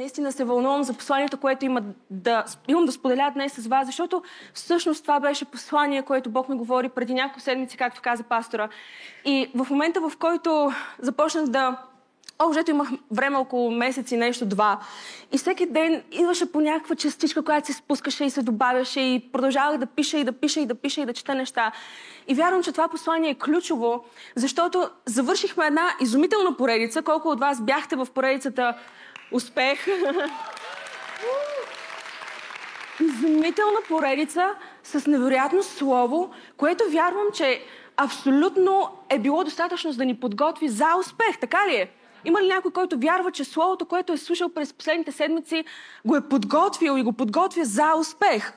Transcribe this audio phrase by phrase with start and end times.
[0.00, 4.22] наистина се вълнувам за посланието, което има да, имам да споделя днес с вас, защото
[4.54, 8.68] всъщност това беше послание, което Бог ми говори преди няколко седмици, както каза пастора.
[9.24, 11.76] И в момента, в който започнах да
[12.42, 14.80] Общо имах време около месец и нещо, два.
[15.32, 19.78] И всеки ден идваше по някаква частичка, която се спускаше и се добавяше и продължавах
[19.78, 21.72] да пиша и да пиша и да пиша и да чета неща.
[22.28, 24.04] И вярвам, че това послание е ключово,
[24.34, 27.02] защото завършихме една изумителна поредица.
[27.02, 28.74] Колко от вас бяхте в поредицата
[29.32, 29.86] Успех?
[33.00, 34.50] Изумителна поредица
[34.84, 37.62] с невероятно слово, което вярвам, че
[37.96, 41.38] абсолютно е било достатъчно за да ни подготви за успех.
[41.40, 41.90] Така ли е?
[42.24, 45.64] Има ли някой, който вярва, че Словото, което е слушал през последните седмици,
[46.04, 48.52] го е подготвил и го подготвя за успех?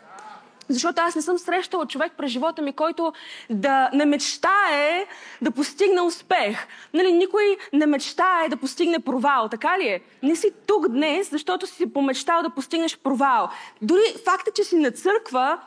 [0.70, 3.14] Защото аз не съм срещала човек през живота ми, който
[3.50, 5.06] да не мечтае
[5.42, 6.68] да постигне успех.
[6.94, 10.02] Нали, никой не мечтае да постигне провал, така ли е?
[10.24, 13.50] Не си тук днес, защото си помечтал да постигнеш провал.
[13.82, 15.60] Дори факта, че си на църква,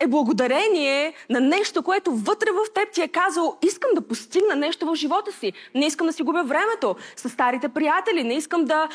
[0.00, 4.86] е благодарение на нещо, което вътре в теб ти е казал, искам да постигна нещо
[4.86, 5.52] в живота си.
[5.74, 8.24] Не искам да си губя времето с старите приятели.
[8.24, 8.88] Не искам да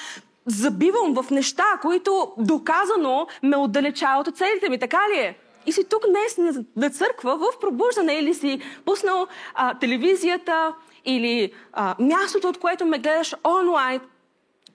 [0.45, 4.79] забивам в неща, които доказано ме отдалечават от целите ми.
[4.79, 5.37] Така ли е?
[5.65, 6.37] И си тук днес
[6.75, 10.73] на църква в пробуждане или си пуснал а, телевизията
[11.05, 14.01] или а, мястото, от което ме гледаш онлайн,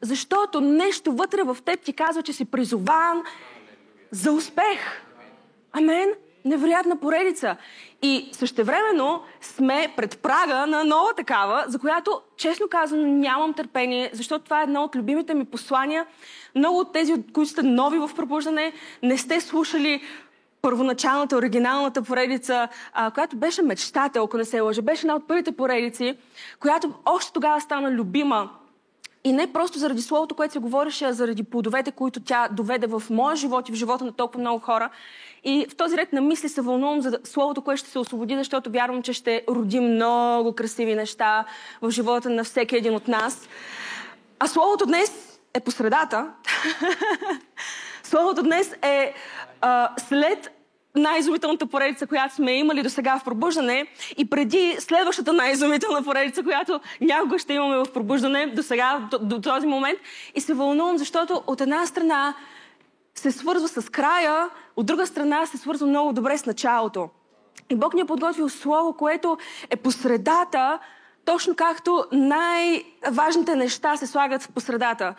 [0.00, 3.22] защото нещо вътре в теб ти казва, че си призован
[4.10, 5.02] за успех.
[5.72, 6.14] Амен.
[6.46, 7.56] Невероятна поредица.
[8.02, 14.44] И същевременно сме пред прага на нова такава, за която, честно казано, нямам търпение, защото
[14.44, 16.06] това е едно от любимите ми послания.
[16.54, 20.02] Много от тези, които сте нови в пробуждане, не сте слушали
[20.62, 24.82] първоначалната, оригиналната поредица, а, която беше мечтател, ако не се лъжа.
[24.82, 26.18] Беше една от първите поредици,
[26.60, 28.50] която още тогава стана любима
[29.26, 33.02] и не просто заради словото, което се говореше, а заради плодовете, които тя доведе в
[33.10, 34.90] моя живот и в живота на толкова много хора.
[35.44, 38.70] И в този ред на мисли се вълнувам за словото, което ще се освободи, защото
[38.70, 41.44] вярвам, че ще роди много красиви неща
[41.82, 43.48] в живота на всеки един от нас.
[44.38, 46.30] А словото днес е по средата.
[48.02, 49.14] словото днес е
[49.60, 50.55] а, след
[50.96, 53.86] най-изумителната поредица, която сме имали до сега в пробуждане
[54.16, 59.40] и преди следващата най-изумителна поредица, която някога ще имаме в пробуждане до сега, до, до
[59.40, 59.98] този момент.
[60.34, 62.34] И се вълнувам, защото от една страна
[63.14, 67.08] се свързва с края, от друга страна се свързва много добре с началото.
[67.70, 69.38] И Бог ни е подготвил слово, което
[69.70, 70.78] е по средата,
[71.24, 75.14] точно както най-важните неща се слагат в посредата.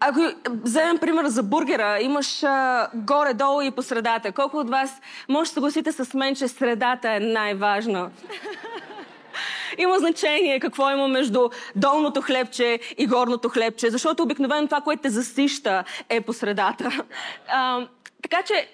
[0.00, 4.32] Ако вземем пример за бургера, имаш а, горе-долу и по средата.
[4.32, 8.10] Колко от вас може да съгласите с мен, че средата е най-важна?
[9.78, 15.10] има значение какво има между долното хлебче и горното хлебче, защото обикновено това, което те
[15.10, 16.90] засища, е по средата.
[17.48, 17.86] А,
[18.22, 18.68] така че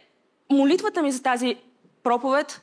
[0.51, 1.57] молитвата ми за тази
[2.03, 2.63] проповед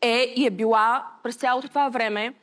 [0.00, 2.34] е и е била през цялото това време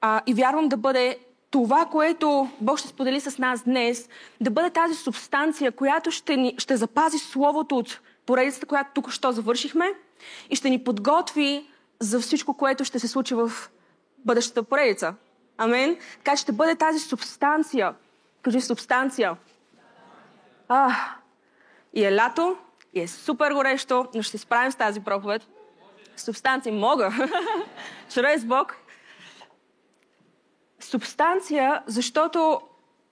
[0.00, 1.18] а, и вярвам да бъде
[1.50, 4.08] това, което Бог ще сподели с нас днес,
[4.40, 9.32] да бъде тази субстанция, която ще, ни, ще запази Словото от поредицата, която тук що
[9.32, 9.86] завършихме
[10.50, 11.66] и ще ни подготви
[12.00, 13.52] за всичко, което ще се случи в
[14.18, 15.14] бъдещата поредица.
[15.58, 15.96] Амен.
[16.16, 17.94] Така ще бъде тази субстанция.
[18.42, 19.36] Кажи субстанция.
[20.68, 20.94] А,
[21.94, 22.56] и е лято,
[22.94, 25.42] и е супер горещо, но ще се справим с тази проповед.
[26.16, 27.12] Субстанция мога.
[28.08, 28.76] Чрез Бог
[30.90, 32.60] субстанция, защото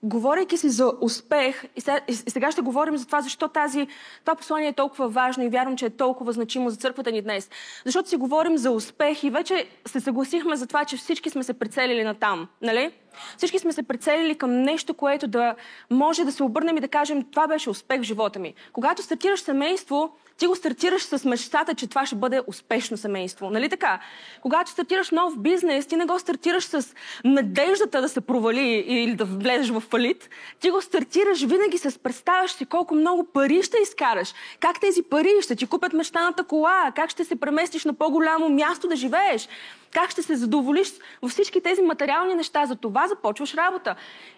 [0.03, 1.81] говорейки си за успех, и
[2.13, 3.87] сега, ще говорим за това, защо тази,
[4.25, 7.49] това послание е толкова важно и вярвам, че е толкова значимо за църквата ни днес.
[7.85, 11.53] Защото си говорим за успех и вече се съгласихме за това, че всички сме се
[11.53, 12.47] прицелили на там.
[12.61, 12.91] Нали?
[13.37, 15.55] Всички сме се прицелили към нещо, което да
[15.89, 18.53] може да се обърнем и да кажем, това беше успех в живота ми.
[18.73, 23.49] Когато стартираш семейство, ти го стартираш с мечтата, че това ще бъде успешно семейство.
[23.49, 23.99] Нали така?
[24.41, 29.25] Когато стартираш нов бизнес, ти не го стартираш с надеждата да се провали или да
[29.25, 30.29] влезеш в фалит.
[30.59, 34.33] Ти го стартираш винаги с представяш си колко много пари ще изкараш.
[34.59, 38.87] Как тези пари ще ти купят мечтаната кола, как ще се преместиш на по-голямо място
[38.87, 39.49] да живееш,
[39.93, 42.65] как ще се задоволиш във всички тези материални неща.
[42.65, 43.95] За това започваш работа.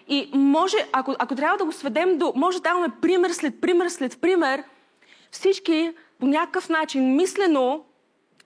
[0.08, 2.32] И може, ако, ако трябва да го сведем до...
[2.36, 4.62] Може да даваме пример след пример след пример,
[5.32, 7.84] всички по някакъв начин, мислено,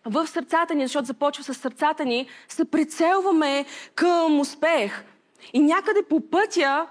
[0.04, 5.04] в сърцата ни, защото започва с сърцата ни, се прицелваме към успех.
[5.52, 6.86] И някъде по пътя,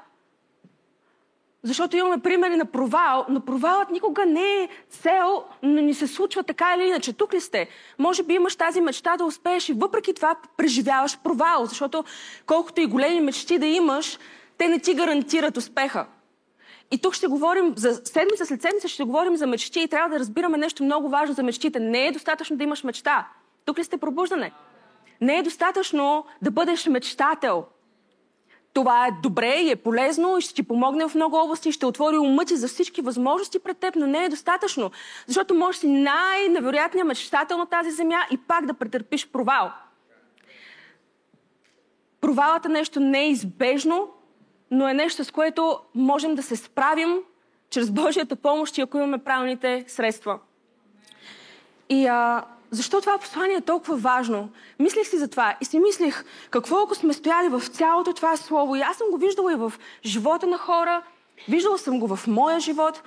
[1.63, 6.44] защото имаме примери на провал, но провалът никога не е цел, но ни се случва
[6.44, 7.13] така или иначе.
[7.13, 7.68] Тук ли сте?
[8.00, 12.03] Може би имаш тази мечта да успееш и въпреки това преживяваш провал, защото
[12.45, 14.19] колкото и големи мечти да имаш,
[14.57, 16.06] те не ти гарантират успеха.
[16.91, 20.19] И тук ще говорим, за седмица след седмица ще говорим за мечти и трябва да
[20.19, 21.79] разбираме нещо много важно за мечтите.
[21.79, 23.27] Не е достатъчно да имаш мечта.
[23.65, 24.51] Тук ли сте пробуждане?
[25.21, 27.65] Не е достатъчно да бъдеш мечтател.
[28.73, 32.17] Това е добре и е полезно и ще ти помогне в много области, ще отвори
[32.17, 34.91] ума ти за всички възможности пред теб, но не е достатъчно.
[35.27, 39.71] Защото можеш си най-невероятният мечтател на тази земя и пак да претърпиш провал.
[42.21, 44.09] Провалът е нещо неизбежно,
[44.75, 47.19] но е нещо, с което можем да се справим
[47.69, 50.39] чрез Божията помощ и ако имаме правилните средства.
[51.89, 54.50] И а, защо това послание е толкова важно?
[54.80, 58.75] Мислих си за това и си мислих какво ако сме стояли в цялото това слово.
[58.75, 59.74] И аз съм го виждала и в
[60.06, 61.01] живота на хора,
[61.48, 63.01] виждала съм го в моя живот,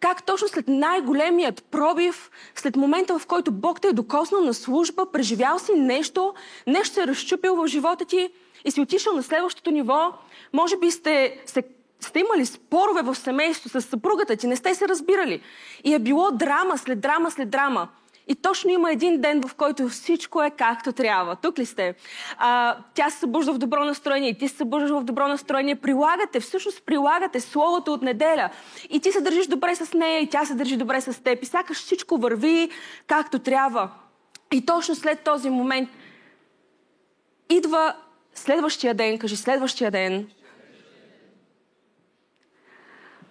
[0.00, 5.12] как точно след най-големият пробив, след момента в който Бог те е докоснал на служба,
[5.12, 6.34] преживял си нещо,
[6.66, 8.30] нещо се е разчупил в живота ти
[8.64, 10.12] и си отишъл на следващото ниво,
[10.52, 11.62] може би сте, сте,
[12.00, 15.40] сте имали спорове в семейство с съпругата ти, не сте се разбирали.
[15.84, 17.88] И е било драма след драма след драма.
[18.28, 21.36] И точно има един ден, в който всичко е както трябва.
[21.36, 21.94] Тук ли сте?
[22.38, 25.74] А, тя се събужда в добро настроение, и ти се събуждаш в добро настроение.
[25.74, 28.50] Прилагате, всъщност прилагате словото от неделя.
[28.90, 31.42] И ти се държиш добре с нея, и тя се държи добре с теб.
[31.42, 32.70] И сякаш всичко върви
[33.06, 33.90] както трябва.
[34.52, 35.88] И точно след този момент
[37.50, 37.94] идва
[38.38, 40.30] следващия ден, кажи следващия ден,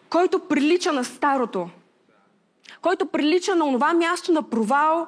[0.09, 1.69] който прилича на старото
[2.81, 5.07] който прилича на това място на провал,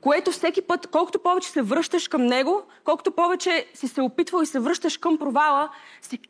[0.00, 4.46] което всеки път, колкото повече се връщаш към него, колкото повече си се опитвал и
[4.46, 5.68] се връщаш към провала,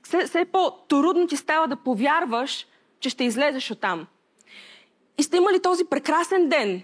[0.03, 2.67] все, по-трудно ти става да повярваш,
[3.01, 4.07] че ще излезеш оттам.
[5.19, 6.83] И сте имали този прекрасен ден,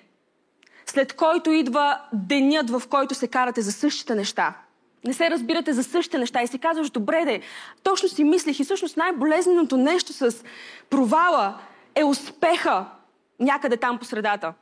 [0.86, 4.61] след който идва денят, в който се карате за същите неща.
[5.04, 7.40] Не се разбирате за същите неща и си казваш, добре де,
[7.82, 10.44] точно си мислих и всъщност най-болезненото нещо с
[10.90, 11.58] провала
[11.94, 12.86] е успеха,
[13.40, 14.54] някъде там по средата.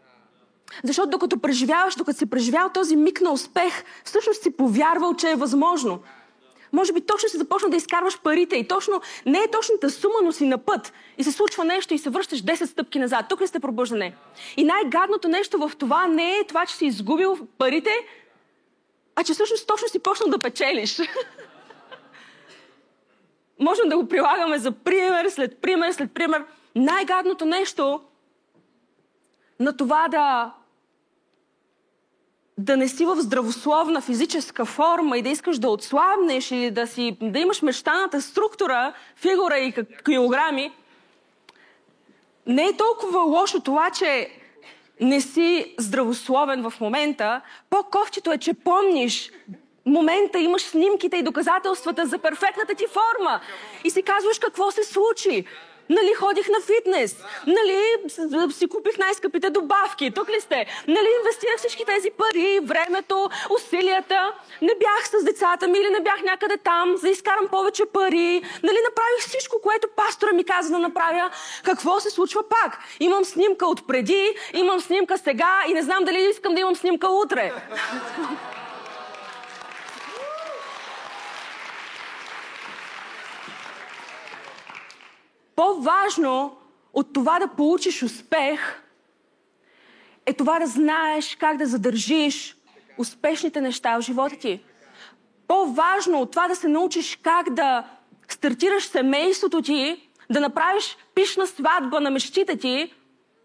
[0.84, 5.36] Защото докато преживяваш, докато си преживял този миг на успех, всъщност си повярвал, че е
[5.36, 6.00] възможно.
[6.72, 10.32] Може би точно си започна да изкарваш парите и точно не е точната сума, но
[10.32, 10.92] си на път.
[11.18, 13.26] И се случва нещо и се връщаш 10 стъпки назад.
[13.28, 14.14] Тук ли сте пробуждане?
[14.56, 17.90] И най-гадното нещо в това не е това, че си изгубил парите,
[19.20, 20.98] а че всъщност точно си почнал да печелиш.
[23.60, 26.44] Можем да го прилагаме за пример, след пример, след пример.
[26.74, 28.00] Най-гадното нещо
[29.60, 30.54] на това да
[32.58, 37.16] да не си в здравословна физическа форма и да искаш да отслабнеш или да, си,
[37.22, 39.74] да имаш мечтаната структура, фигура и
[40.04, 40.72] килограми,
[42.46, 44.39] не е толкова лошо това, че
[45.00, 47.40] не си здравословен в момента.
[47.70, 49.30] По-ковчето е, че помниш
[49.86, 53.40] момента, имаш снимките и доказателствата за перфектната ти форма.
[53.84, 55.44] И си казваш какво се случи.
[55.90, 57.16] Нали ходих на фитнес?
[57.46, 60.10] Нали си купих най-скъпите добавки?
[60.10, 60.66] Тук ли сте?
[60.88, 64.32] Нали инвестирах всички тези пари, времето, усилията?
[64.62, 68.42] Не бях с децата ми или не бях някъде там, за да изкарам повече пари?
[68.62, 71.30] Нали направих всичко, което пастора ми каза да направя?
[71.64, 72.78] Какво се случва пак?
[73.00, 77.08] Имам снимка от преди, имам снимка сега и не знам дали искам да имам снимка
[77.08, 77.52] утре.
[85.60, 86.56] По-важно
[86.92, 88.82] от това да получиш успех
[90.26, 92.56] е това да знаеш как да задържиш
[92.98, 94.60] успешните неща в живота ти.
[95.48, 97.84] По-важно от това да се научиш как да
[98.28, 102.94] стартираш семейството ти, да направиш пишна сватба на мечтите ти,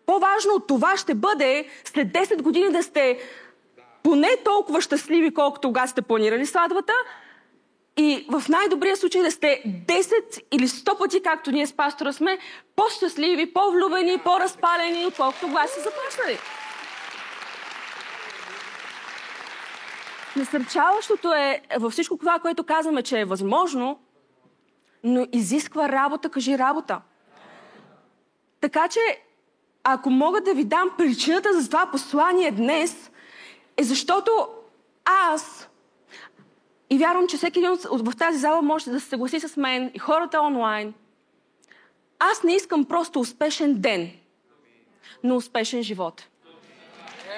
[0.05, 3.19] по-важно от това ще бъде след 10 години да сте
[4.03, 6.93] поне толкова щастливи, колкото тогава сте планирали сватбата,
[7.97, 12.37] и в най-добрия случай да сте 10 или 100 пъти, както ние с пастора сме,
[12.75, 16.39] по-щастливи, по-влюбени, по-разпалени, отколкото тогава са започнали.
[20.35, 23.99] Насърчаващото е във всичко това, което казваме, че е възможно,
[25.03, 27.01] но изисква работа, кажи работа.
[28.61, 28.99] Така че,
[29.83, 33.11] ако мога да ви дам причината за това послание днес,
[33.77, 34.47] е защото
[35.05, 35.69] аз
[36.95, 39.99] и вярвам, че всеки един в тази зала може да се съгласи с мен и
[39.99, 40.93] хората онлайн.
[42.19, 44.11] Аз не искам просто успешен ден,
[45.23, 46.27] но успешен живот.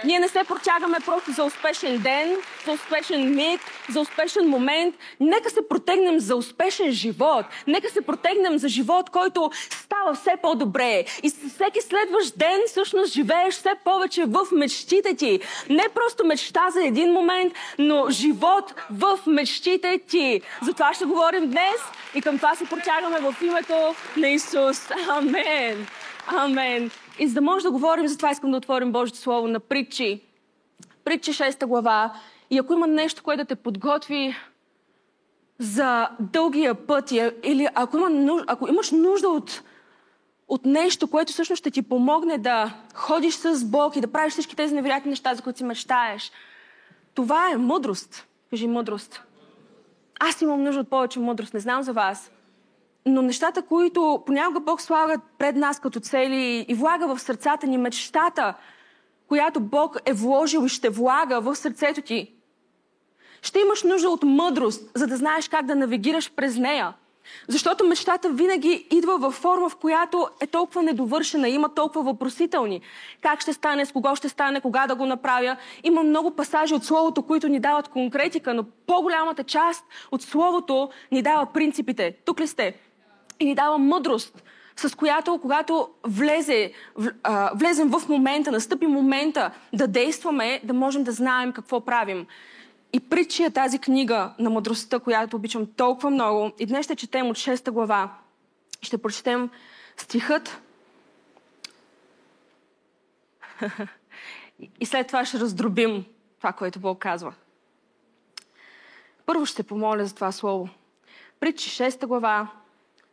[0.04, 2.38] Ние не се протягаме просто за успешен ден
[2.68, 4.96] за успешен миг, за успешен момент.
[5.20, 7.46] Нека се протегнем за успешен живот.
[7.68, 11.06] Нека се протегнем за живот, който става все по-добре.
[11.24, 15.40] И всеки следващ ден всъщност живееш все повече в мечтите ти.
[15.70, 20.42] Не просто мечта за един момент, но живот в мечтите ти.
[20.62, 21.82] За това ще говорим днес
[22.16, 24.92] и към това се протягаме в името на Исус.
[25.10, 25.88] Амен.
[26.28, 26.92] Амен.
[27.20, 30.22] И за да може да говорим за това, искам да отворим Божието Слово на притчи.
[31.04, 32.14] Притчи 6 глава.
[32.50, 34.36] И ако има нещо, което да те подготви
[35.60, 37.12] за дългия път,
[37.44, 39.64] или ако, има нужда, ако имаш нужда от,
[40.48, 44.56] от нещо, което всъщност ще ти помогне да ходиш с Бог и да правиш всички
[44.56, 46.32] тези невероятни неща, за които си мечтаеш,
[47.14, 48.28] това е мъдрост.
[48.50, 49.24] Кажи мъдрост.
[50.20, 52.32] Аз имам нужда от повече мъдрост, не знам за вас.
[53.08, 57.78] Но нещата, които понякога Бог слага пред нас като цели и влага в сърцата ни
[57.78, 58.54] мечтата,
[59.28, 62.34] която Бог е вложил и ще влага в сърцето ти,
[63.42, 66.94] ще имаш нужда от мъдрост, за да знаеш как да навигираш през нея.
[67.48, 72.82] Защото мечтата винаги идва във форма, в която е толкова недовършена, има толкова въпросителни.
[73.22, 75.58] Как ще стане, с кого ще стане, кога да го направя.
[75.84, 81.22] Има много пасажи от Словото, които ни дават конкретика, но по-голямата част от Словото ни
[81.22, 82.16] дава принципите.
[82.26, 82.74] Тук ли сте?
[83.40, 84.44] И ни дава мъдрост,
[84.76, 86.74] с която, когато влезе,
[87.54, 92.26] влезем в момента, настъпи момента да действаме, да можем да знаем какво правим.
[92.94, 96.52] И притчи е тази книга на мъдростта, която обичам толкова много.
[96.60, 98.14] И днес ще четем от 6 глава.
[98.82, 99.50] Ще прочетем
[99.98, 100.62] стихът.
[104.80, 106.06] И след това ще раздробим
[106.38, 107.34] това, което Бог казва.
[109.26, 110.70] Първо ще помоля за това слово.
[111.40, 112.48] Притчи 6 глава.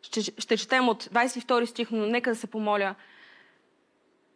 [0.04, 2.94] Ще, ще четем от 22 стих, но нека да се помоля.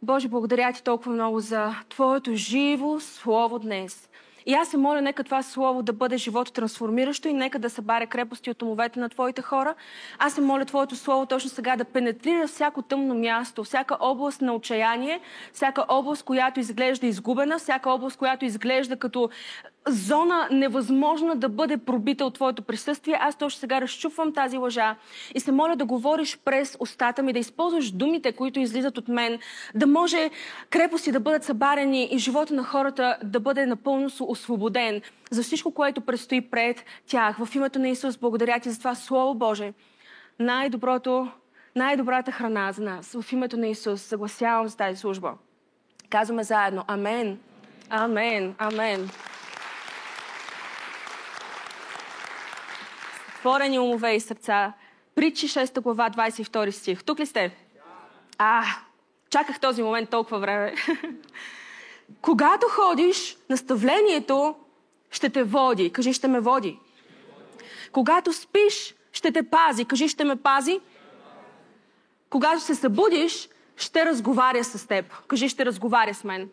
[0.02, 4.08] Боже, благодаря ти толкова много за Твоето живо слово днес.
[4.46, 8.06] И аз се моля, нека това слово да бъде живото трансформиращо и нека да събаря
[8.06, 9.74] крепости от умовете на Твоите хора.
[10.18, 14.54] Аз се моля Твоето слово точно сега да пенетрира всяко тъмно място, всяка област на
[14.54, 15.20] отчаяние,
[15.52, 19.30] всяка област, която изглежда изгубена, всяка област, която изглежда като
[19.90, 23.18] зона невъзможна да бъде пробита от Твоето присъствие.
[23.20, 24.96] Аз точно сега разчупвам тази лъжа
[25.34, 29.38] и се моля да говориш през устата ми, да използваш думите, които излизат от мен,
[29.74, 30.30] да може
[30.70, 36.00] крепости да бъдат събарени и живота на хората да бъде напълно освободен за всичко, което
[36.00, 37.36] предстои пред тях.
[37.44, 39.72] В името на Исус, благодаря ти за това Слово Боже.
[40.38, 41.28] Най-доброто,
[41.76, 43.16] най-добрата храна за нас.
[43.20, 45.34] В името на Исус съгласявам за тази служба.
[46.10, 46.84] Казваме заедно.
[46.86, 47.38] Амен.
[47.90, 48.54] Амен.
[48.58, 49.10] Амен.
[53.48, 54.72] Творени умове и сърца.
[55.14, 57.04] Притчи 6 глава, 22 стих.
[57.04, 57.56] Тук ли сте?
[58.38, 58.64] А,
[59.30, 60.74] чаках този момент толкова време.
[62.22, 64.54] Когато ходиш, наставлението
[65.10, 65.90] ще те води.
[65.92, 66.78] Кажи, ще ме води.
[67.92, 69.84] Когато спиш, ще те пази.
[69.84, 70.80] Кажи, ще ме пази.
[72.30, 75.26] Когато се събудиш, ще разговаря с теб.
[75.26, 76.50] Кажи, ще разговаря с мен.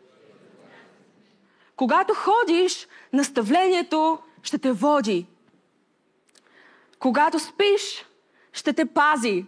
[1.76, 5.26] Когато ходиш, наставлението ще те води.
[7.00, 8.06] Когато спиш,
[8.54, 9.46] ще те пази.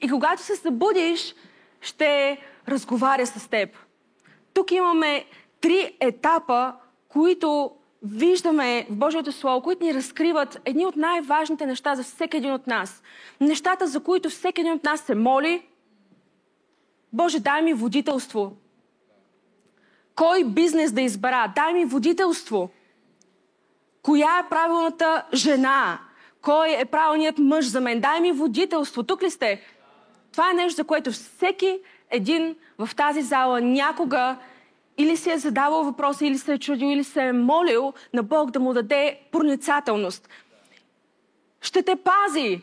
[0.00, 1.34] И когато се събудиш,
[1.80, 2.38] ще
[2.68, 3.76] разговаря с теб.
[4.54, 5.24] Тук имаме
[5.60, 6.74] три етапа,
[7.08, 7.70] които
[8.02, 12.66] виждаме в Божието Слово, които ни разкриват едни от най-важните неща за всеки един от
[12.66, 13.02] нас.
[13.40, 15.66] Нещата, за които всеки един от нас се моли.
[17.12, 18.56] Боже, дай ми водителство.
[20.14, 21.52] Кой бизнес да избера?
[21.56, 22.70] Дай ми водителство.
[24.02, 25.98] Коя е правилната жена?
[26.42, 28.00] Кой е правилният мъж за мен?
[28.00, 29.02] Дай ми водителство.
[29.02, 29.60] Тук ли сте?
[30.32, 31.78] Това е нещо, за което всеки
[32.10, 34.36] един в тази зала някога
[34.98, 38.50] или се е задавал въпроса, или се е чудил, или се е молил на Бог
[38.50, 40.28] да му даде проницателност.
[41.60, 42.60] Ще те пази.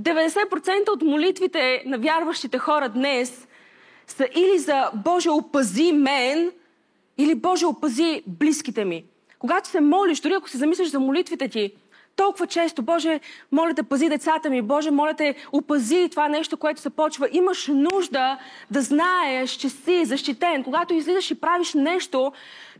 [0.00, 3.48] 90% от молитвите на вярващите хора днес
[4.06, 6.52] са или за Боже опази мен,
[7.18, 9.04] или Боже опази близките ми.
[9.38, 11.72] Когато се молиш, дори ако се замислиш за молитвите ти,
[12.18, 13.20] толкова често, Боже,
[13.52, 17.28] моля те, пази децата ми, Боже, моля те, опази това нещо, което се почва.
[17.32, 18.38] Имаш нужда
[18.70, 20.64] да знаеш, че си защитен.
[20.64, 22.32] Когато излизаш и правиш нещо,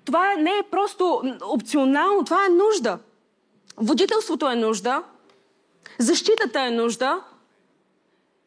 [0.04, 2.98] това не е просто опционално, това е нужда.
[3.76, 5.02] Водителството е нужда,
[5.98, 7.20] защитата е нужда.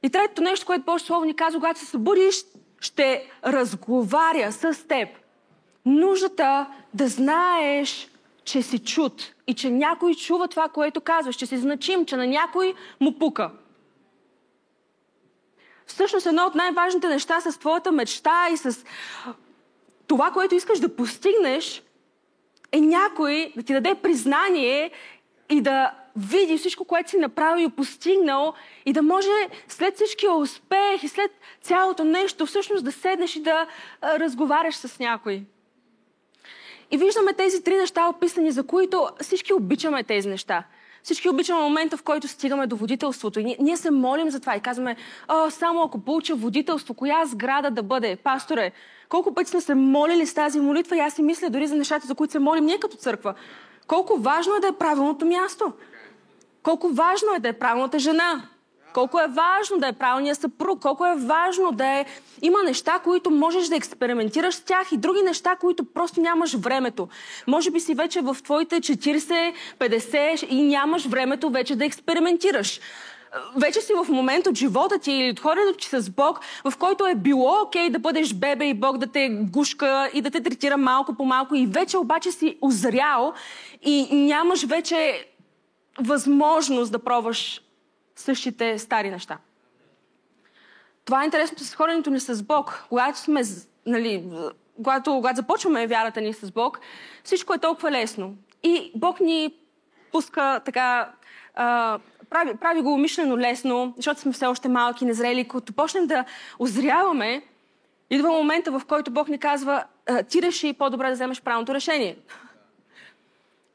[0.03, 2.35] И третото нещо, което Божие Слово ни казва, когато се събудиш,
[2.79, 5.09] ще разговаря с теб.
[5.85, 8.07] Нуждата да знаеш,
[8.43, 12.27] че си чуд и че някой чува това, което казваш, че си значим, че на
[12.27, 13.51] някой му пука.
[15.85, 18.85] Всъщност едно от най-важните неща с твоята мечта и с
[20.07, 21.83] това, което искаш да постигнеш,
[22.71, 24.91] е някой да ти даде признание
[25.49, 28.53] и да види всичко, което си направил и постигнал
[28.85, 29.29] и да може
[29.67, 33.67] след всичкия успех и след цялото нещо всъщност да седнеш и да
[34.01, 35.43] а, разговаряш с някой.
[36.91, 40.63] И виждаме тези три неща описани, за които всички обичаме тези неща.
[41.03, 43.39] Всички обичаме момента, в който стигаме до водителството.
[43.39, 44.95] И ние се молим за това и казваме,
[45.27, 48.15] О, само ако получа водителство, коя сграда да бъде?
[48.15, 48.71] Пасторе,
[49.09, 52.07] колко пъти сме се молили с тази молитва и аз си мисля дори за нещата,
[52.07, 53.33] за които се молим ние като църква.
[53.87, 55.73] Колко важно е да е правилното място.
[56.63, 58.41] Колко важно е да е правилната жена.
[58.93, 62.05] Колко е важно да е правилният съпруг, колко е важно да е...
[62.41, 67.07] Има неща, които можеш да експериментираш с тях и други неща, които просто нямаш времето.
[67.47, 72.79] Може би си вече в твоите 40, 50 и нямаш времето вече да експериментираш.
[73.55, 77.07] Вече си в момент от живота ти или от ходенето ти с Бог, в който
[77.07, 80.43] е било окей okay да бъдеш бебе и Бог да те гушка и да те
[80.43, 83.33] третира малко по малко и вече обаче си озрял
[83.81, 85.25] и нямаш вече
[85.99, 87.61] възможност да пробваш
[88.15, 89.37] същите стари неща.
[91.05, 92.85] Това е интересното с ходенето ни с Бог.
[92.89, 93.41] Когато сме,
[93.85, 94.23] нали,
[94.75, 96.79] когато, когато започваме вярата ни с Бог,
[97.23, 98.35] всичко е толкова лесно.
[98.63, 99.53] И Бог ни
[100.11, 101.11] пуска така,
[101.55, 101.99] а,
[102.29, 105.47] прави, прави го умишлено лесно, защото сме все още малки, незрели.
[105.47, 106.25] Като почнем да
[106.59, 107.43] озряваме,
[108.09, 109.83] идва момента, в който Бог ни казва,
[110.29, 112.17] ти реши по-добре да вземеш правилното решение.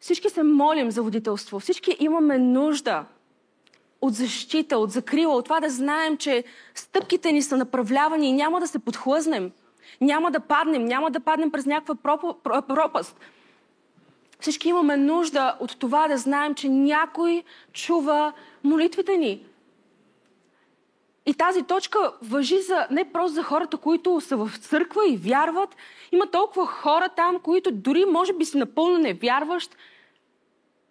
[0.00, 1.60] Всички се молим за водителство.
[1.60, 3.04] Всички имаме нужда
[4.00, 8.60] от защита, от закрила, от това да знаем, че стъпките ни са направлявани и няма
[8.60, 9.52] да се подхлъзнем.
[10.00, 11.94] Няма да паднем, няма да паднем през някаква
[12.68, 13.20] пропаст.
[14.40, 18.32] Всички имаме нужда от това да знаем, че някой чува
[18.64, 19.46] молитвите ни.
[21.26, 25.76] И тази точка въжи за, не просто за хората, които са в църква и вярват.
[26.12, 29.76] Има толкова хора там, които дори може би си напълно не вярващ,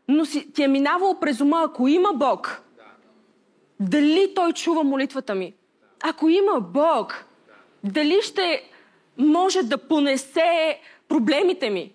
[0.08, 2.62] но си, ти е минавало през ума, ако има Бог,
[3.80, 5.54] дали Той чува молитвата ми?
[6.04, 7.26] Ако има Бог,
[7.84, 8.64] дали ще
[9.18, 11.92] може да понесе проблемите ми?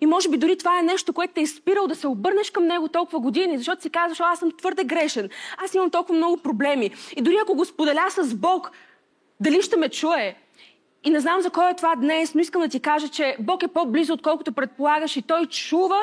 [0.00, 2.66] И може би дори това е нещо, което те е спирал да се обърнеш към
[2.66, 6.90] него толкова години, защото си казваш, аз съм твърде грешен, аз имам толкова много проблеми.
[7.16, 8.70] И дори ако го споделя с Бог,
[9.40, 10.36] дали ще ме чуе?
[11.04, 13.62] И не знам за кой е това днес, но искам да ти кажа, че Бог
[13.62, 16.00] е по-близо, отколкото предполагаш и Той чува,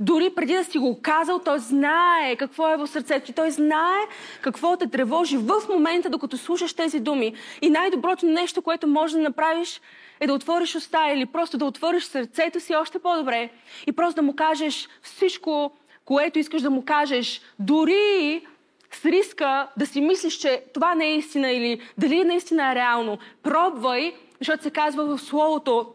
[0.00, 3.32] дори преди да си го казал, Той знае какво е в сърцето ти.
[3.32, 4.00] Той знае
[4.40, 7.34] какво те тревожи в момента, докато слушаш тези думи.
[7.62, 9.80] И най-доброто нещо, което можеш да направиш,
[10.20, 13.50] е да отвориш уста или просто да отвориш сърцето си още по-добре
[13.86, 15.72] и просто да му кажеш всичко,
[16.04, 18.46] което искаш да му кажеш, дори
[18.92, 23.18] с риска да си мислиш, че това не е истина или дали наистина е реално.
[23.42, 25.94] Пробвай защото се казва в Словото,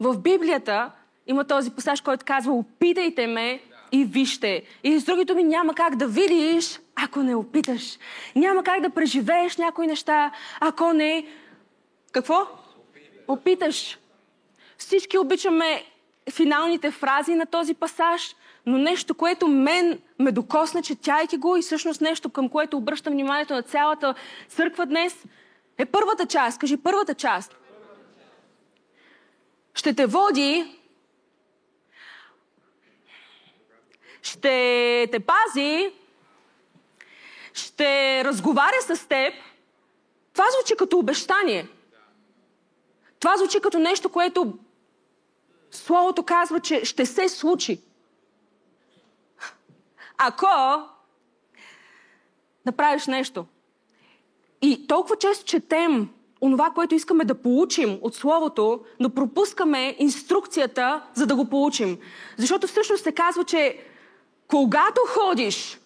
[0.00, 0.90] в Библията
[1.26, 3.60] има този пасаж, който казва опитайте ме
[3.92, 4.62] и вижте.
[4.84, 7.98] И с други думи няма как да видиш, ако не опиташ.
[8.36, 11.26] Няма как да преживееш някои неща, ако не...
[12.12, 12.46] Какво?
[13.28, 13.98] Опиташ.
[14.78, 15.84] Всички обичаме
[16.30, 22.00] финалните фрази на този пасаж, но нещо, което мен ме докосна, четяйки го и всъщност
[22.00, 24.14] нещо, към което обръщам вниманието на цялата
[24.48, 25.24] църква днес–
[25.78, 26.58] е първата част.
[26.58, 27.56] Кажи първата част.
[29.74, 30.80] Ще те води,
[34.22, 35.92] ще те пази,
[37.52, 39.34] ще разговаря с теб.
[40.32, 41.68] Това звучи като обещание.
[43.20, 44.58] Това звучи като нещо, което
[45.70, 47.80] Словото казва, че ще се случи.
[50.18, 50.46] Ако
[52.66, 53.46] направиш нещо–
[54.62, 56.08] и толкова често четем
[56.40, 61.98] онова, което искаме да получим от Словото, но пропускаме инструкцията, за да го получим.
[62.36, 63.78] Защото всъщност се казва, че
[64.48, 65.78] когато ходиш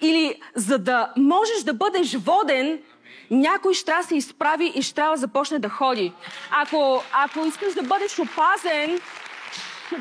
[0.00, 2.82] или за да можеш да бъдеш воден,
[3.30, 6.12] някой ще да се изправи и ще трябва да започне да ходи.
[6.50, 9.00] Ако, ако искаш да бъдеш опазен,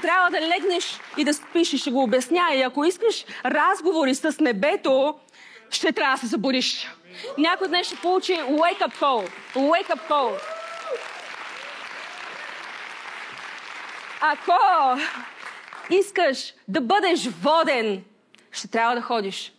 [0.01, 2.47] трябва да легнеш и да спиш и ще го обясня.
[2.55, 5.15] И ако искаш разговори с небето,
[5.69, 6.87] ще трябва да се забудиш.
[7.37, 9.29] Някой днес ще получи wake up call.
[9.55, 10.39] Wake up call.
[14.21, 14.53] Ако
[15.89, 18.03] искаш да бъдеш воден,
[18.51, 19.53] ще трябва да ходиш.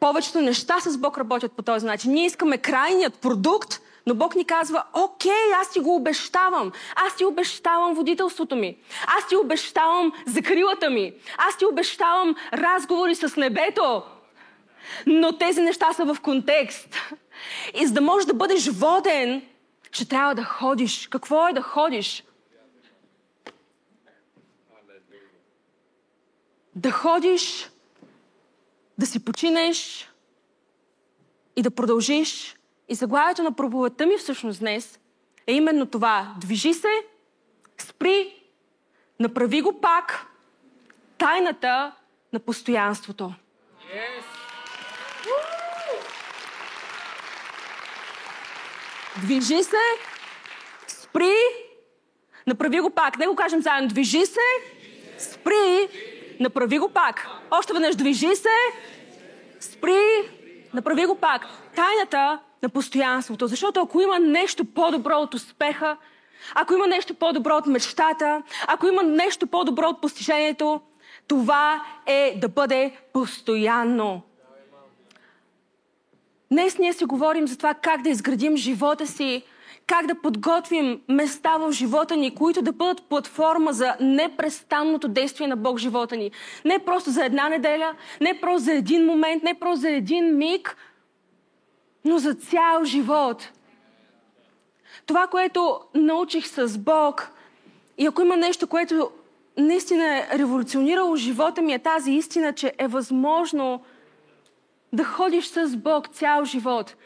[0.00, 2.12] Повечето неща с Бог работят по този начин.
[2.12, 6.72] Ние искаме крайният продукт, но Бог ни казва, окей, аз ти го обещавам.
[6.96, 8.76] Аз ти обещавам водителството ми.
[9.18, 11.12] Аз ти обещавам закрилата ми.
[11.38, 14.02] Аз ти обещавам разговори с небето.
[15.06, 16.96] Но тези неща са в контекст.
[17.74, 19.42] И за да можеш да бъдеш воден,
[19.90, 21.08] че трябва да ходиш.
[21.08, 22.24] Какво е да ходиш?
[26.74, 27.70] Да ходиш,
[28.98, 30.10] да си починеш
[31.56, 32.56] и да продължиш.
[32.88, 34.98] И заглавието на проповедта ми всъщност днес
[35.46, 36.34] е именно това.
[36.40, 36.88] Движи се,
[37.78, 38.42] спри,
[39.20, 40.26] направи го пак.
[41.18, 41.92] Тайната
[42.32, 43.34] на постоянството.
[43.94, 44.45] Yes.
[49.20, 49.76] Движи се,
[50.86, 51.34] спри,
[52.46, 53.18] направи го пак.
[53.18, 53.88] Не го кажем заедно.
[53.88, 54.40] Движи се,
[55.18, 55.88] спри,
[56.40, 57.28] направи го пак.
[57.50, 58.56] Още веднъж движи се,
[59.60, 60.00] спри,
[60.74, 61.46] направи го пак.
[61.76, 63.46] Тайната на постоянството.
[63.46, 65.96] Защото ако има нещо по-добро от успеха,
[66.54, 70.80] ако има нещо по-добро от мечтата, ако има нещо по-добро от постижението,
[71.28, 74.22] това е да бъде постоянно.
[76.50, 79.42] Днес ние си говорим за това как да изградим живота си,
[79.86, 85.56] как да подготвим места в живота ни, които да бъдат платформа за непрестанното действие на
[85.56, 86.30] Бог живота ни.
[86.64, 90.76] Не просто за една неделя, не просто за един момент, не просто за един миг,
[92.04, 93.52] но за цял живот.
[95.06, 97.30] Това, което научих с Бог,
[97.98, 99.10] и ако има нещо, което
[99.56, 103.80] наистина е революционирало живота ми, е тази истина, че е възможно
[104.92, 106.96] да ходиш с Бог цял живот.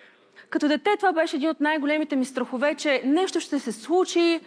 [0.51, 4.41] Като дете това беше един от най-големите ми страхове, че нещо ще се случи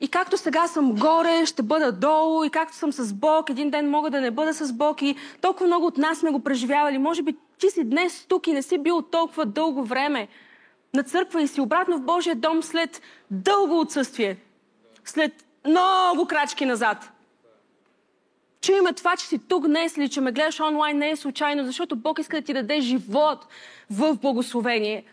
[0.00, 3.90] и както сега съм горе, ще бъда долу и както съм с Бог, един ден
[3.90, 6.98] мога да не бъда с Бог и толкова много от нас сме го преживявали.
[6.98, 10.28] Може би ти си днес тук и не си бил толкова дълго време
[10.94, 14.36] на църква и си обратно в Божия дом след дълго отсъствие.
[15.04, 15.32] След
[15.66, 17.12] много крачки назад.
[18.66, 21.96] Чуеме това, че си тук днес или че ме гледаш онлайн не е случайно, защото
[21.96, 23.46] Бог иска да ти даде живот
[23.90, 25.04] в благословение.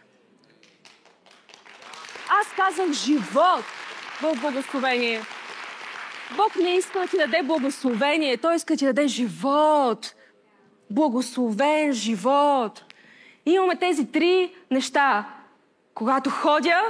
[2.29, 3.63] Аз казвам живот
[4.21, 5.21] в благословение.
[6.35, 10.13] Бог не иска да ти даде благословение, Той иска да ти даде живот.
[10.89, 12.83] Благословен живот.
[13.45, 15.29] Имаме тези три неща.
[15.93, 16.81] Когато ходя,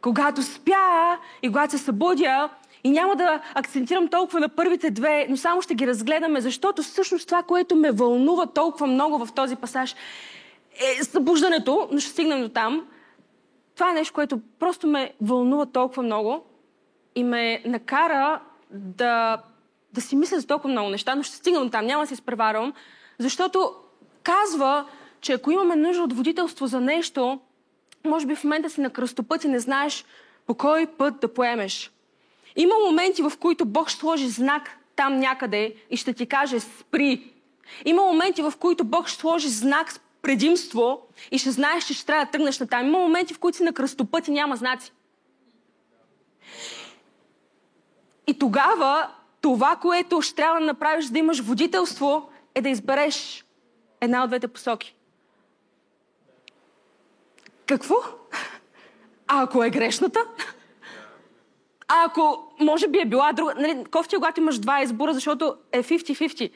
[0.00, 2.48] когато спя и когато се събудя,
[2.84, 7.26] и няма да акцентирам толкова на първите две, но само ще ги разгледаме, защото всъщност
[7.26, 9.94] това, което ме вълнува толкова много в този пасаж,
[10.98, 12.86] е събуждането, но ще стигнем до там.
[13.74, 16.44] Това е нещо, което просто ме вълнува толкова много
[17.14, 19.42] и ме накара да,
[19.92, 22.72] да си мисля за толкова много неща, но ще стигнем там, няма да се изпреварвам,
[23.18, 23.74] защото
[24.22, 24.84] казва,
[25.20, 27.40] че ако имаме нужда от водителство за нещо,
[28.04, 30.04] може би в момента си на кръстопът и не знаеш
[30.46, 31.93] по кой път да поемеш.
[32.56, 37.32] Има моменти, в които Бог ще сложи знак там някъде и ще ти каже спри.
[37.84, 42.24] Има моменти, в които Бог ще сложи знак предимство и ще знаеш, че ще трябва
[42.24, 42.86] да тръгнеш на там.
[42.86, 44.92] Има моменти, в които си на кръстопът и няма знаци.
[48.26, 53.44] И тогава това, което ще трябва да направиш, да имаш водителство, е да избереш
[54.00, 54.96] една от двете посоки.
[57.66, 57.94] Какво?
[59.26, 60.20] А ако е грешната?
[61.88, 63.54] А ако може би е била друга...
[63.56, 66.50] Нали, кофти, когато имаш два избора, защото е 50-50.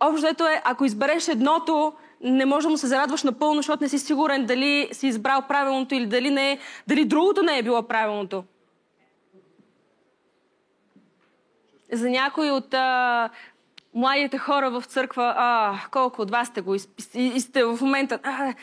[0.00, 3.98] Общото е, ако избереш едното, не може да му се зарадваш напълно, защото не си
[3.98, 6.58] сигурен дали си избрал правилното или дали, не,
[6.88, 8.44] дали другото не е било правилното.
[11.92, 13.30] За някои от а,
[13.94, 16.80] младите хора в църква, а, колко от вас сте го и,
[17.14, 18.54] и сте в момента, а,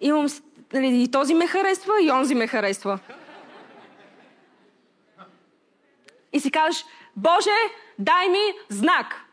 [0.00, 0.26] имам,
[0.72, 2.98] нали, и този ме харесва, и онзи ме харесва.
[6.32, 6.84] И си кажеш,
[7.16, 7.50] Боже,
[7.98, 9.24] дай ми знак.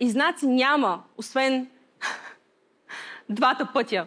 [0.00, 1.70] И знаци няма, освен
[3.28, 4.06] двата пътя.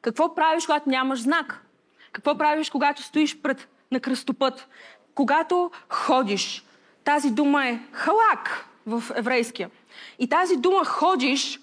[0.00, 1.66] Какво правиш, когато нямаш знак?
[2.12, 4.68] Какво правиш, когато стоиш пред на кръстопът?
[5.14, 6.64] Когато ходиш.
[7.04, 9.70] Тази дума е халак в еврейския.
[10.18, 11.60] И тази дума ходиш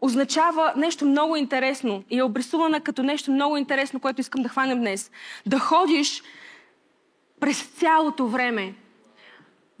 [0.00, 4.80] означава нещо много интересно и е обрисувана като нещо много интересно, което искам да хванем
[4.80, 5.10] днес.
[5.46, 6.22] Да ходиш
[7.40, 8.74] през цялото време.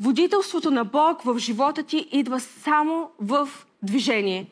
[0.00, 3.48] Водителството на Бог в живота ти идва само в
[3.82, 4.46] движение.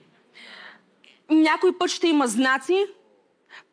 [1.31, 2.87] Някой път ще има знаци,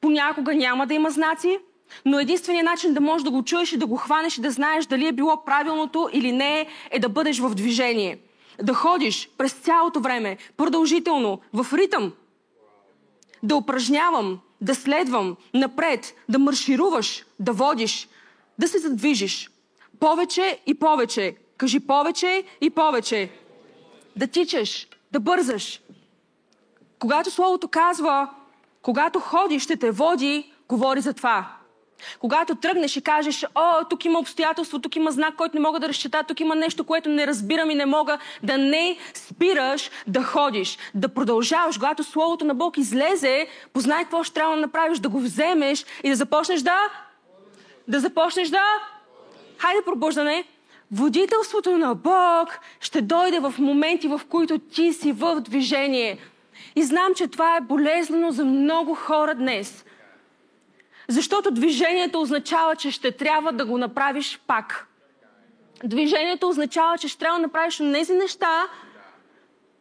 [0.02, 1.60] понякога няма да има знаци,
[2.06, 4.86] но единственият начин да можеш да го чуеш и да го хванеш и да знаеш
[4.86, 8.20] дали е било правилното или не, е да бъдеш в движение.
[8.64, 12.14] Да ходиш през цялото време, продължително, в ритъм.
[13.44, 18.08] Да упражнявам, да следвам напред, да маршируваш, да водиш,
[18.62, 19.50] да се задвижиш.
[20.00, 21.36] Повече и повече.
[21.58, 23.30] Кажи повече и повече.
[24.16, 25.82] Да тичаш, да бързаш.
[27.00, 28.30] Когато Словото казва,
[28.82, 31.48] когато ходиш, ще те води, говори за това.
[32.20, 35.90] Когато тръгнеш и кажеш, о, тук има обстоятелство, тук има знак, който не мога да
[35.90, 40.78] разчета, тук има нещо, което не разбирам и не мога, да не спираш да ходиш,
[40.96, 41.78] да продължаваш.
[41.78, 46.10] Когато Словото на Бог излезе, познай какво ще трябва да направиш, да го вземеш и
[46.10, 46.78] да започнеш да...
[47.88, 48.64] Да започнеш да...
[49.58, 50.44] Хайде пробуждане!
[50.92, 56.18] Водителството на Бог ще дойде в моменти, в които ти си в движение.
[56.76, 59.86] И знам, че това е болезнено за много хора днес.
[61.08, 64.88] Защото движението означава, че ще трябва да го направиш пак.
[65.84, 68.68] Движението означава, че ще трябва да направиш тези неща,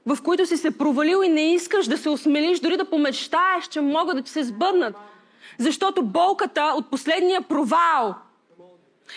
[0.07, 3.81] в които си се провалил и не искаш да се осмелиш, дори да помечтаеш, че
[3.81, 4.97] могат да ти се сбъднат.
[5.61, 8.15] Защото болката от последния провал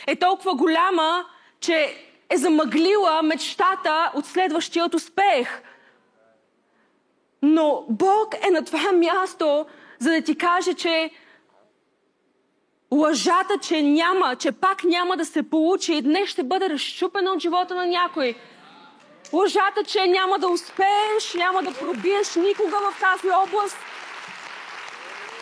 [0.07, 1.25] е толкова голяма,
[1.59, 1.95] че
[2.29, 5.61] е замъглила мечтата от следващият успех.
[7.41, 9.65] Но Бог е на това място,
[9.99, 11.11] за да ти каже, че
[12.91, 17.39] лъжата, че няма, че пак няма да се получи и днес ще бъде разчупена от
[17.39, 18.35] живота на някой.
[19.33, 23.77] Лъжата, че няма да успееш, няма да пробиеш никога в тази област,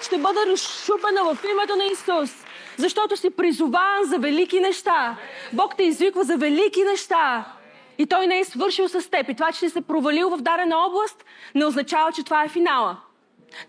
[0.03, 2.45] ще бъде разчупена в името на Исус.
[2.77, 5.17] Защото си призован за велики неща.
[5.53, 7.45] Бог те извиква за велики неща.
[7.97, 9.29] И Той не е свършил с теб.
[9.29, 12.97] И това, че си се провалил в дадена област, не означава, че това е финала.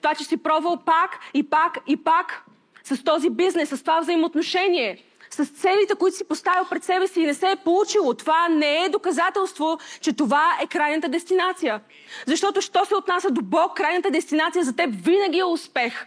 [0.03, 2.45] Това, че си пробвал пак и пак и пак
[2.85, 7.27] с този бизнес, с това взаимоотношение, с целите, които си поставил пред себе си и
[7.27, 8.15] не се е получило.
[8.15, 11.81] Това не е доказателство, че това е крайната дестинация.
[12.27, 16.07] Защото, що се отнася до Бог, крайната дестинация за теб винаги е успех.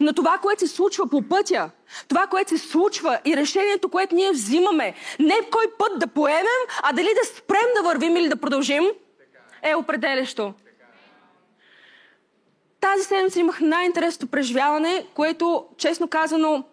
[0.00, 1.70] Но това, което се случва по пътя,
[2.08, 6.92] това, което се случва и решението, което ние взимаме, не кой път да поемем, а
[6.92, 8.84] дали да спрем да вървим или да продължим,
[9.62, 10.54] е определящо.
[12.80, 16.64] Тази седмица имах най-интересното преживяване, което, честно казано,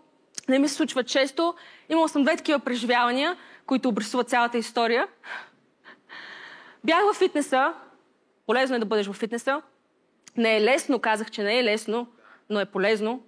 [0.49, 1.53] не ми се случва често.
[1.89, 5.07] Имал съм две такива преживявания, които обрисуват цялата история.
[6.83, 7.73] Бях в фитнеса.
[8.47, 9.61] Полезно е да бъдеш в фитнеса.
[10.37, 12.07] Не е лесно, казах, че не е лесно,
[12.49, 13.21] но е полезно.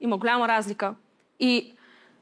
[0.00, 0.94] Има голяма разлика.
[1.40, 1.74] И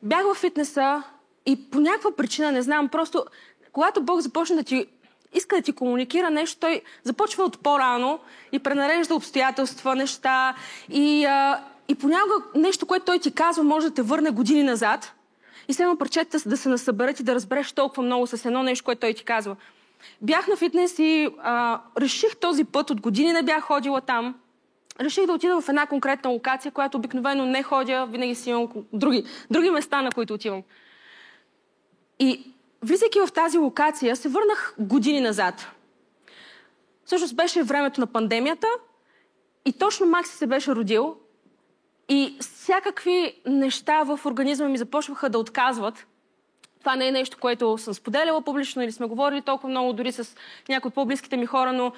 [0.03, 1.03] бях в фитнеса
[1.47, 3.25] и по някаква причина, не знам, просто
[3.73, 4.87] когато Бог започне да ти
[5.35, 8.21] иска да ти комуникира нещо, той започва от по-рано
[8.53, 10.55] и пренарежда обстоятелства, неща
[10.89, 15.13] и, а, и понякога нещо, което той ти казва, може да те върне години назад
[15.69, 19.01] и следно парчета да се насъберат и да разбереш толкова много с едно нещо, което
[19.01, 19.57] той ти казва.
[20.23, 24.35] Бях на фитнес и а, реших този път, от години не бях ходила там.
[25.01, 29.25] Реших да отида в една конкретна локация, която обикновено не ходя, винаги си имам други,
[29.51, 30.63] други места, на които отивам.
[32.19, 35.71] И влизайки в тази локация, се върнах години назад.
[37.05, 38.67] Всъщност беше времето на пандемията
[39.65, 41.17] и точно Макси се беше родил
[42.09, 46.07] и всякакви неща в организма ми започваха да отказват.
[46.81, 50.37] Това не е нещо, което съм споделяла публично или сме говорили толкова много дори с
[50.69, 51.93] някои от по-близките ми хора, но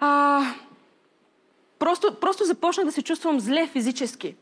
[0.00, 0.42] а,
[1.78, 4.36] просто, просто започнах да се чувствам зле физически.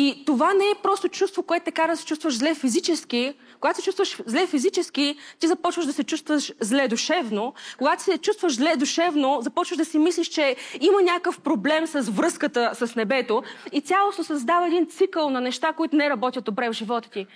[0.00, 3.34] И това не е просто чувство, което те кара да се чувстваш зле физически.
[3.60, 7.54] Когато се чувстваш зле физически, ти започваш да се чувстваш зле душевно.
[7.78, 12.70] Когато се чувстваш зле душевно, започваш да си мислиш, че има някакъв проблем с връзката
[12.74, 17.10] с небето и цялостно създава един цикъл на неща, които не работят добре в живота
[17.10, 17.26] ти.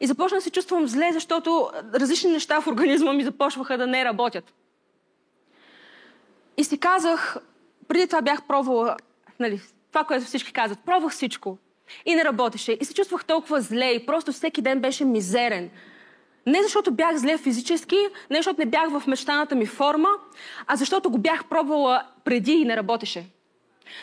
[0.00, 4.04] И започна да се чувствам зле, защото различни неща в организма ми започваха да не
[4.04, 4.54] работят.
[6.56, 7.36] И си казах,
[7.88, 8.96] преди това бях пробвала,
[9.40, 11.58] нали, това, което всички казват, пробвах всичко.
[12.06, 12.78] И не работеше.
[12.80, 15.70] И се чувствах толкова зле и просто всеки ден беше мизерен.
[16.46, 17.96] Не защото бях зле физически,
[18.30, 20.08] не защото не бях в мечтаната ми форма,
[20.66, 23.24] а защото го бях пробвала преди и не работеше.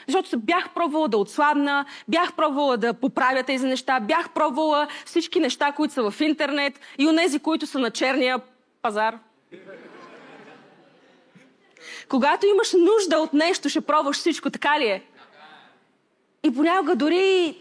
[0.08, 5.72] Защото бях пробвала да отслабна, бях пробвала да поправя тези неща, бях пробвала всички неща,
[5.72, 8.42] които са в интернет и онези, които са на черния
[8.82, 9.20] пазар.
[12.10, 15.04] Когато имаш нужда от нещо, ще пробваш всичко, така ли е?
[16.44, 17.58] И понякога дори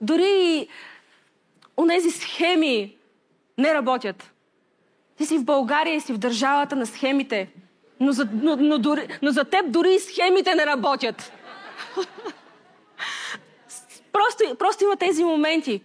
[0.00, 0.68] дори
[1.76, 2.96] онези схеми
[3.58, 4.32] не работят.
[5.16, 7.50] Ти си в България и си в държавата на схемите.
[8.00, 11.32] Но за, но, но, дори, но за теб дори и схемите не работят.
[14.12, 15.82] просто, просто има тези моменти.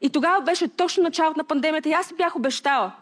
[0.00, 2.92] И тогава беше точно началото на пандемията и аз си бях обещала.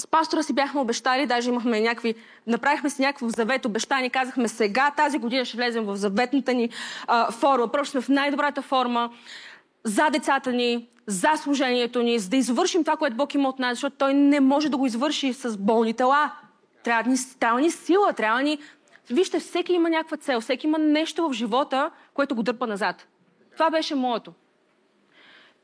[0.00, 2.14] С пастора си бяхме обещали, даже имахме някакви,
[2.46, 6.70] направихме си някакво завет обещание, казахме сега, тази година ще влезем в заветната ни
[7.06, 7.68] а, форма.
[7.68, 9.10] Просто сме в най-добрата форма
[9.84, 13.76] за децата ни, за служението ни, за да извършим това, което Бог има от нас,
[13.76, 16.32] защото Той не може да го извърши с болни тела.
[16.84, 18.58] Трябва ни, трябва сила, трябва ни
[19.10, 23.06] вижте, всеки има някаква цел, всеки има нещо в живота, което го дърпа назад.
[23.52, 24.32] Това беше моето.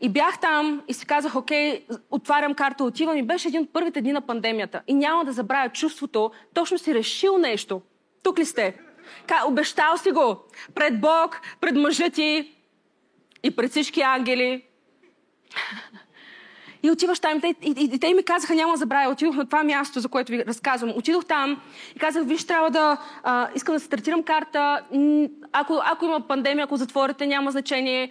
[0.01, 4.01] И бях там и си казах, окей, отварям карта, отивам и беше един от първите
[4.01, 4.83] дни на пандемията.
[4.87, 7.83] И няма да забравя чувството, точно си решил нещо.
[8.23, 8.75] Тук ли сте?
[9.27, 10.37] Ка, обещал си го.
[10.75, 12.53] Пред Бог, пред мъжа ти
[13.43, 14.63] и пред всички ангели.
[16.83, 19.47] И отиваш там, и, и, и, и те ми казаха, няма да забравя, отидох на
[19.47, 20.93] това място, за което ви разказвам.
[20.97, 21.61] Отидох там
[21.97, 24.83] и казах, виж, трябва да, а, искам да стартирам карта.
[25.53, 28.11] Ако, ако има пандемия, ако затворите, няма значение.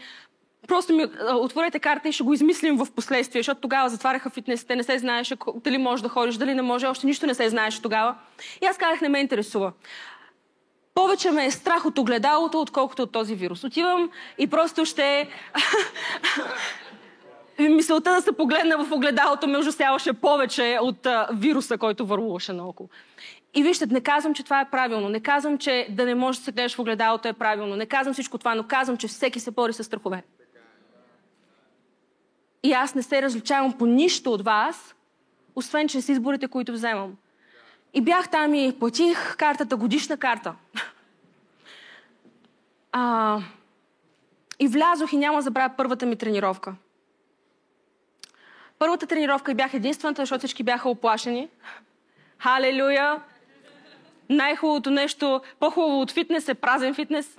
[0.67, 4.84] Просто ми отворете карта и ще го измислим в последствие, защото тогава затваряха фитнесите, не
[4.84, 8.15] се знаеше дали можеш да ходиш, дали не може, още нищо не се знаеше тогава.
[8.62, 9.71] И аз казах, не ме интересува.
[10.93, 13.63] Повече ме е страх от огледалото, отколкото от този вирус.
[13.63, 15.30] Отивам и просто ще...
[17.60, 22.89] Мисълта да се погледна в огледалото ме ужасяваше повече от а, вируса, който върлуваше наоколо.
[23.54, 25.10] И вижте, не казвам, че това е правилно.
[25.10, 27.75] Не казвам, че да не можеш да се гледаш в огледалото е правилно.
[27.75, 30.23] Не казвам всичко това, но казвам, че всеки се бори с страхове.
[32.65, 34.95] И аз не се различавам по нищо от вас,
[35.56, 37.15] освен чрез изборите, които вземам.
[37.93, 40.56] И бях там и платих картата, годишна карта.
[42.91, 43.39] А,
[44.60, 46.75] и влязох и няма забравя първата ми тренировка.
[48.80, 51.49] Първата тренировка и бях единствената, защото всички бяха оплашени.
[52.38, 53.21] Халелуя!
[54.30, 57.38] Най-хубавото нещо, по-хубаво от фитнес е празен фитнес.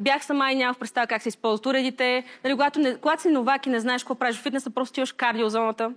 [0.00, 2.24] Бях сама и нямах представа как се използват уредите.
[2.44, 5.12] Нали, когато, не, когато си новак и не знаеш какво правиш в фитнеса, просто отиваш
[5.12, 5.92] кардиозоната.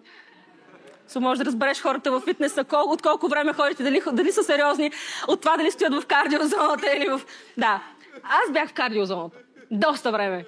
[1.09, 4.43] So, може да разбереш хората в фитнеса, кол, от колко време ходите, дали, дали са
[4.43, 4.91] сериозни,
[5.27, 7.21] от това дали стоят в кардиозоната или в...
[7.57, 7.83] Да,
[8.23, 9.37] аз бях в кардиозоната.
[9.71, 10.45] Доста време.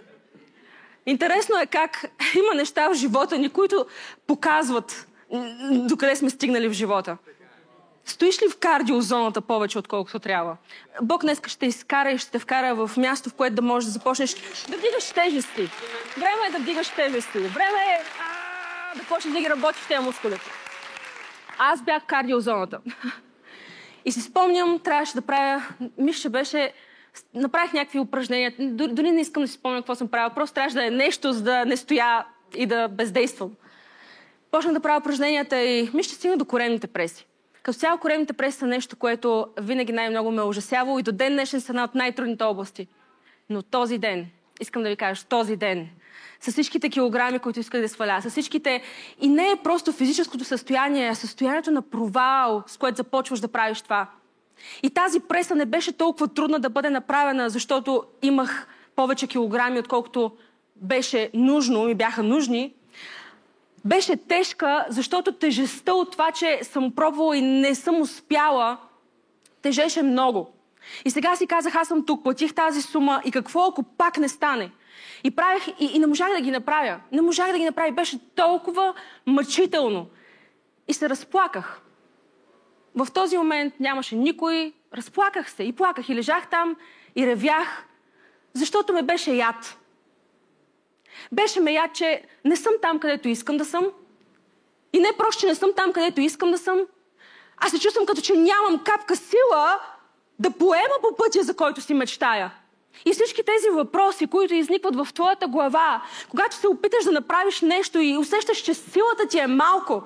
[1.06, 3.86] Интересно е как има неща в живота ни, които
[4.28, 5.08] показват
[5.72, 7.18] докъде сме стигнали в живота.
[8.06, 10.58] Стоиш ли в кардиозоната повече, отколкото трябва?
[11.02, 13.92] Бог днес ще изкара и ще те вкара в място, в което да можеш да
[13.92, 14.36] започнеш
[14.70, 15.70] да вдигаш тежести.
[16.18, 17.40] Време е да вдигаш тежести.
[17.40, 20.40] Време е а, да почнеш да ги работиш тези мускули.
[21.58, 22.80] Аз бях в кардиозоната.
[24.06, 25.64] И си спомням, трябваше да правя,
[25.98, 26.74] мисля, беше
[27.34, 28.54] направих някакви упражнения.
[28.60, 30.30] Дори, не искам да си спомня какво съм правила.
[30.30, 33.52] Просто трябваше да е нещо, за да не стоя и да бездействам.
[34.52, 37.28] Почнах да правя упражненията и ми ще стигна до коремните преси.
[37.64, 41.34] Като цяло коремните преси са нещо, което винаги най-много ме е ужасявало и до ден
[41.34, 42.88] днешен са една от най-трудните области.
[43.50, 44.28] Но този ден,
[44.62, 45.90] искам да ви кажа, този ден,
[46.42, 48.82] с всичките килограми, които исках да сваля, с всичките...
[49.22, 53.82] И не е просто физическото състояние, а състоянието на провал, с което започваш да правиш
[53.82, 54.08] това–
[54.84, 60.32] и тази преса не беше толкова трудна да бъде направена, защото имах повече килограми, отколкото
[60.76, 62.74] беше нужно, ми бяха нужни.
[63.86, 68.78] Беше тежка, защото тежестта от това, че съм пробвала и не съм успяла,
[69.62, 70.50] тежеше много.
[71.06, 74.30] И сега си казах, аз съм тук, платих тази сума и какво ако пак не
[74.30, 74.72] стане?
[75.24, 77.00] И правих, и, и не можах да ги направя.
[77.12, 77.92] Не можах да ги направя.
[77.92, 78.94] Беше толкова
[79.26, 80.08] мъчително.
[80.88, 81.82] И се разплаках.
[82.96, 84.74] В този момент нямаше никой.
[84.94, 86.76] Разплаках се и плаках и лежах там
[87.16, 87.86] и ревях,
[88.54, 89.78] защото ме беше яд.
[91.34, 93.88] Беше ме яд, че не съм там, където искам да съм.
[94.94, 96.82] И не просто, че не съм там, където искам да съм.
[97.58, 99.80] Аз се чувствам като, че нямам капка сила
[100.40, 102.52] да поема по пътя, за който си мечтая.
[103.06, 108.00] И всички тези въпроси, които изникват в твоята глава, когато се опиташ да направиш нещо
[108.00, 110.04] и усещаш, че силата ти е малко,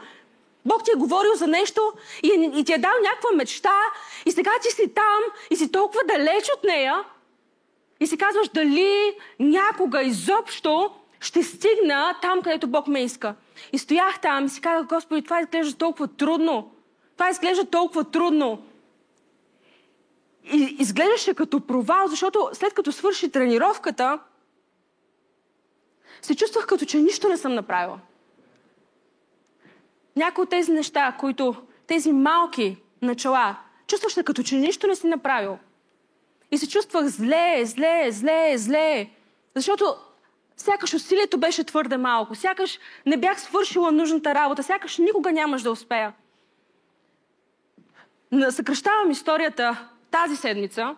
[0.66, 3.76] Бог ти е говорил за нещо и, и ти е дал някаква мечта
[4.26, 5.20] и сега ти си там
[5.52, 7.04] и си толкова далеч от нея
[8.00, 10.92] и си казваш дали някога изобщо
[11.28, 13.36] ще стигна там, където Бог ме иска.
[13.74, 16.72] И стоях там и си казах, Господи, това изглежда толкова трудно.
[17.14, 18.64] Това изглежда толкова трудно.
[20.44, 24.20] И изглеждаше като провал, защото след като свърши тренировката,
[26.22, 28.00] се чувствах като че нищо не съм направила.
[30.16, 31.56] Някои от тези неща, които
[31.88, 35.58] тези малки начала, чувстваш се като че нищо не си направил.
[36.52, 39.10] И се чувствах зле, зле, зле, зле.
[39.56, 39.96] Защото
[40.58, 45.72] сякаш усилието беше твърде малко, сякаш не бях свършила нужната работа, сякаш никога нямаш да
[45.72, 46.14] успея.
[48.50, 50.96] Съкръщавам историята тази седмица.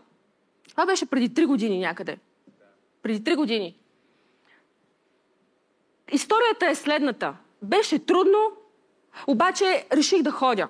[0.70, 2.18] Това беше преди три години някъде.
[3.02, 3.76] Преди три години.
[6.12, 7.34] Историята е следната.
[7.62, 8.52] Беше трудно,
[9.28, 10.68] обаче реших да ходя.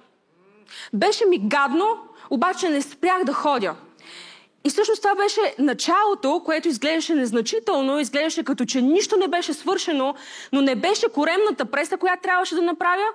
[0.94, 3.76] Беше ми гадно, обаче не спрях да ходя.
[4.70, 10.16] И всъщност това беше началото, което изглеждаше незначително, изглеждаше като че нищо не беше свършено,
[10.54, 13.08] но не беше коремната преса, която трябваше да направя.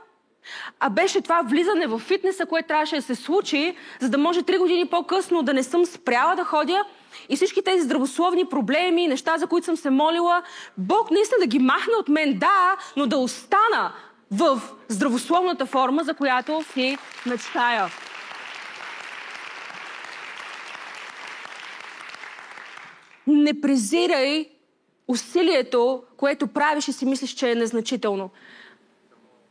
[0.80, 4.58] а беше това влизане в фитнеса, което трябваше да се случи, за да може три
[4.58, 6.84] години по-късно да не съм спряла да ходя
[7.28, 10.42] и всички тези здравословни проблеми, неща, за които съм се молила,
[10.78, 13.92] Бог наистина да ги махне от мен, да, но да остана
[14.30, 17.90] в здравословната форма, за която си мечтая.
[23.26, 24.48] Не презирай
[25.08, 28.30] усилието, което правиш и си мислиш, че е незначително.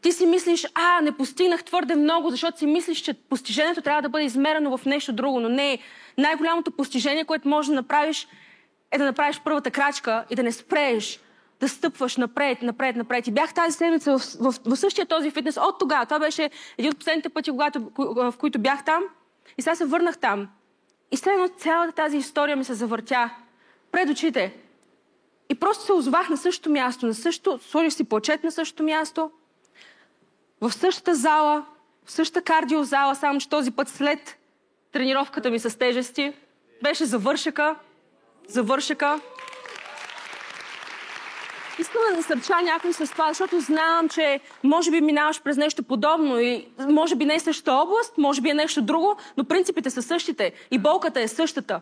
[0.02, 4.10] Ти си мислиш, а, не постигнах твърде много, защото си мислиш, че постижението трябва да
[4.10, 5.80] бъде измерено в нещо друго, но не.
[6.18, 8.28] Най-голямото постижение, което можеш да направиш,
[8.92, 11.20] е да направиш първата крачка и да не спрееш,
[11.60, 13.28] да стъпваш напред, напред, напред.
[13.28, 16.06] И бях тази седмица в, в, в, същия този фитнес от тогава.
[16.06, 19.04] Това беше един от последните пъти, когато, в които бях там.
[19.58, 20.48] И сега се върнах там.
[21.12, 23.30] И следно цялата тази история ми се завъртя
[23.94, 24.54] пред очите.
[25.50, 29.32] И просто се озвах на същото място, на същото, сложих си плачет на същото място–
[30.64, 31.66] в същата зала,
[32.06, 34.38] в същата кардиозала, само че този път след
[34.91, 36.34] тренировката ми с тежести,
[36.84, 37.76] беше завършека,
[38.48, 39.20] завършека.
[41.80, 46.39] Искам да насърча някой с това, защото знам, че може би минаваш през нещо подобно
[46.39, 50.02] и може би не е същата област, може би е нещо друго, но принципите са
[50.02, 51.82] същите и болката е същата.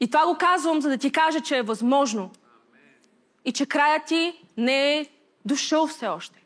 [0.00, 2.30] И това го казвам, за да ти кажа, че е възможно.
[3.44, 5.06] И че краят ти не е
[5.44, 6.44] дошъл все още.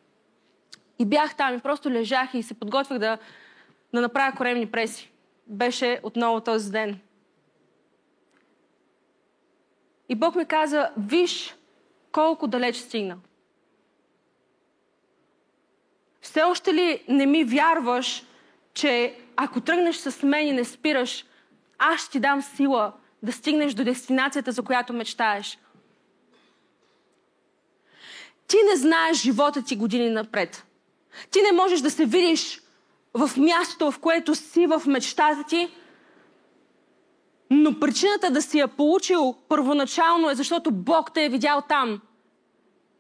[0.99, 3.19] И бях там и просто лежах и се подготвях да,
[3.95, 5.13] да направя коремни преси.
[5.47, 7.01] Беше отново този ден.
[10.09, 11.57] И Бог ми каза, виж
[12.13, 13.19] колко далеч стигна.
[16.21, 18.25] Все още ли не ми вярваш,
[18.75, 21.25] че ако тръгнеш с мен и не спираш,
[21.79, 22.93] аз ще ти дам сила
[23.23, 25.59] да стигнеш до дестинацията, за която мечтаеш.
[28.47, 30.67] Ти не знаеш живота ти години напред.
[31.31, 32.63] Ти не можеш да се видиш
[33.15, 35.71] в мястото, в което си в мечтата ти,
[37.51, 42.01] но причината да си я получил първоначално е защото Бог те е видял там.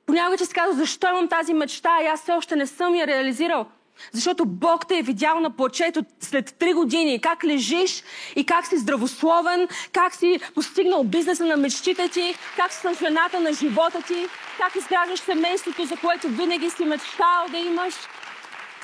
[0.06, 3.06] Понякога ти си казва, защо имам тази мечта и аз все още не съм я
[3.06, 3.66] реализирал.
[4.12, 8.02] Защото Бог те е видял на плачето след три години, как лежиш
[8.36, 13.52] и как си здравословен, как си постигнал бизнеса на мечтите ти, как си жената на
[13.52, 14.26] живота ти,
[14.58, 17.94] как изграждаш семейството, за което винаги си мечтал да имаш.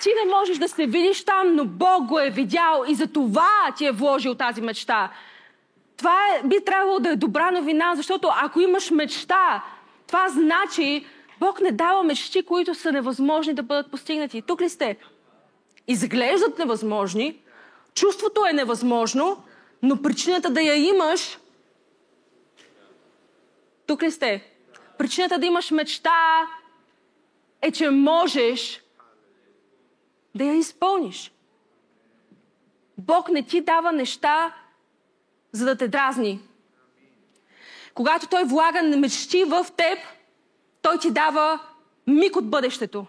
[0.03, 3.51] Ти не можеш да се видиш там, но Бог го е видял и за това
[3.77, 5.11] ти е вложил тази мечта.
[5.97, 9.63] Това е, би трябвало да е добра новина, защото ако имаш мечта,
[10.07, 11.07] това значи,
[11.41, 14.43] Бог не дава мечти, които са невъзможни да бъдат постигнати.
[14.43, 14.97] Тук ли сте?
[15.86, 17.43] Изглеждат невъзможни,
[17.95, 19.45] чувството е невъзможно,
[19.82, 21.39] но причината да я имаш.
[23.86, 24.53] Тук ли сте?
[24.99, 26.47] Причината да имаш мечта
[27.62, 28.82] е, че можеш
[30.34, 31.32] да я изпълниш.
[32.99, 34.55] Бог не ти дава неща,
[35.53, 36.41] за да те дразни.
[37.95, 39.99] Когато Той влага мечти в теб,
[40.89, 41.59] той ти дава
[42.07, 43.07] миг от бъдещето.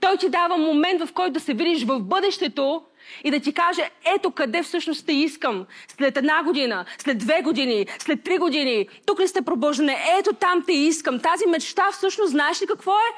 [0.00, 2.82] Той ти дава момент, в който да се видиш в бъдещето
[3.24, 5.66] и да ти каже, ето къде всъщност те искам.
[5.96, 8.88] След една година, след две години, след три години.
[9.06, 10.04] Тук ли сте пробуждане?
[10.18, 11.20] Ето там те искам.
[11.20, 13.10] Тази мечта всъщност знаеш ли какво е?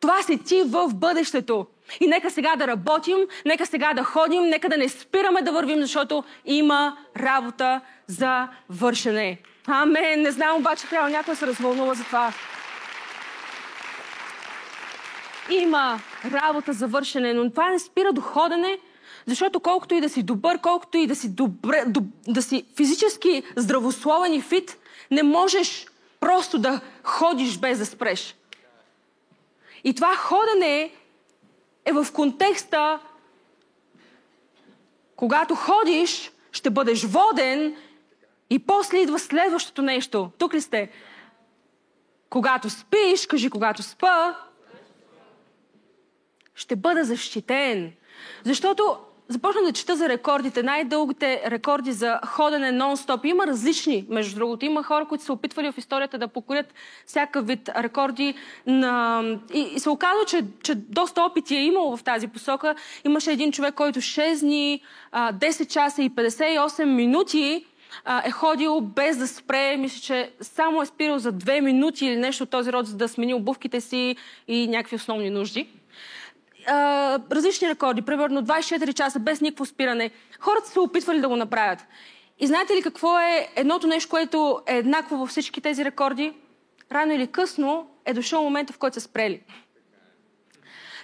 [0.00, 1.66] Това си ти в бъдещето.
[2.00, 5.80] И нека сега да работим, нека сега да ходим, нека да не спираме да вървим,
[5.80, 9.38] защото има работа за вършене.
[9.66, 10.22] Амен.
[10.22, 12.32] Не знам обаче, трябва някой да се развълнува за това.
[15.50, 18.78] Има работа за вършене, но това не спира до ходене,
[19.26, 21.84] защото колкото и да си добър, колкото и да си, добре,
[22.28, 24.76] да си физически здравословен и фит,
[25.10, 25.86] не можеш
[26.20, 28.36] просто да ходиш без да спреш.
[29.84, 30.90] И това ходене
[31.84, 33.00] е в контекста,
[35.16, 37.76] когато ходиш, ще бъдеш воден
[38.50, 40.30] и после идва следващото нещо.
[40.38, 40.90] Тук ли сте?
[42.30, 44.34] Когато спиш, кажи когато спа,
[46.54, 47.92] ще бъда защитен.
[48.44, 48.96] Защото
[49.28, 50.62] започна да чета за рекордите.
[50.62, 53.26] Най-дългите рекорди за ходене нон-стоп.
[53.26, 54.64] Има различни, между другото.
[54.64, 56.74] Има хора, които са опитвали в историята да покорят
[57.06, 58.34] всякакъв вид рекорди.
[58.66, 59.22] На...
[59.54, 62.74] И, и се оказва, че, че доста опити е имало в тази посока.
[63.04, 64.80] Имаше един човек, който 6 дни,
[65.14, 67.66] 10 часа и 58 минути
[68.24, 69.76] е ходил без да спре.
[69.76, 73.08] Мисля, че само е спирал за 2 минути или нещо от този род, за да
[73.08, 74.16] смени обувките си
[74.48, 75.68] и някакви основни нужди
[77.32, 80.10] различни рекорди, примерно 24 часа без никакво спиране.
[80.40, 81.86] Хората са опитвали да го направят.
[82.38, 86.32] И знаете ли какво е едното нещо, което е еднакво във всички тези рекорди?
[86.92, 89.40] Рано или късно е дошъл момента, в който са спрели.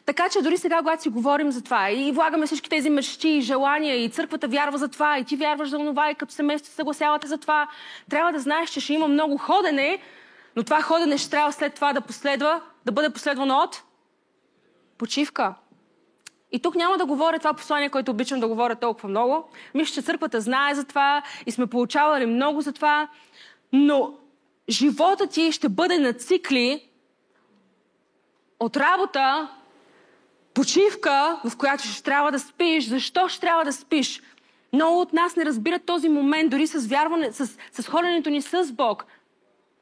[0.06, 3.40] Така че дори сега, когато си говорим за това и влагаме всички тези мечти и
[3.40, 7.26] желания и църквата вярва за това и ти вярваш за това и като семейство съгласявате
[7.26, 7.68] за това,
[8.10, 9.98] трябва да знаеш, че ще има много ходене,
[10.56, 13.82] но това ходене ще трябва след това да последва, да бъде последвано от
[15.00, 15.54] почивка.
[16.52, 19.48] И тук няма да говоря това послание, което обичам да говоря толкова много.
[19.74, 23.08] Мисля, че църквата знае за това и сме получавали много за това.
[23.72, 24.14] Но
[24.68, 26.88] живота ти ще бъде на цикли
[28.60, 29.48] от работа,
[30.54, 32.88] почивка, в която ще трябва да спиш.
[32.88, 34.22] Защо ще трябва да спиш?
[34.72, 38.72] Много от нас не разбират този момент, дори с вярване, с, с ходенето ни с
[38.72, 39.06] Бог.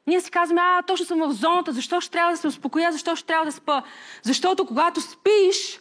[0.09, 3.15] Ние си казваме, а, точно съм в зоната, защо ще трябва да се успокоя, защо
[3.15, 3.83] ще трябва да спа?
[4.23, 5.79] Защото когато спиш,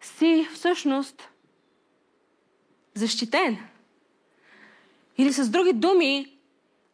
[0.00, 1.28] си всъщност
[2.94, 3.58] защитен.
[5.18, 6.38] Или с други думи,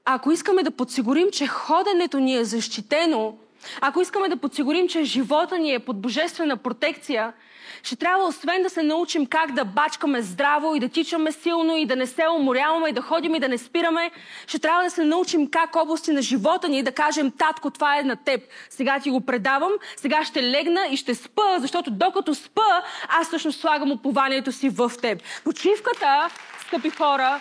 [0.05, 3.39] ако искаме да подсигурим, че ходенето ни е защитено,
[3.81, 7.33] ако искаме да подсигурим, че живота ни е под божествена протекция,
[7.83, 11.87] ще трябва освен да се научим как да бачкаме здраво и да тичаме силно и
[11.87, 14.11] да не се уморяваме и да ходим и да не спираме,
[14.47, 18.03] ще трябва да се научим как области на живота ни да кажем, татко, това е
[18.03, 18.41] на теб.
[18.71, 23.61] Сега ти го предавам, сега ще легна и ще спа, защото докато спа, аз всъщност
[23.61, 25.23] слагам упованието си в теб.
[25.45, 26.29] Почивката,
[26.67, 27.41] скъпи хора,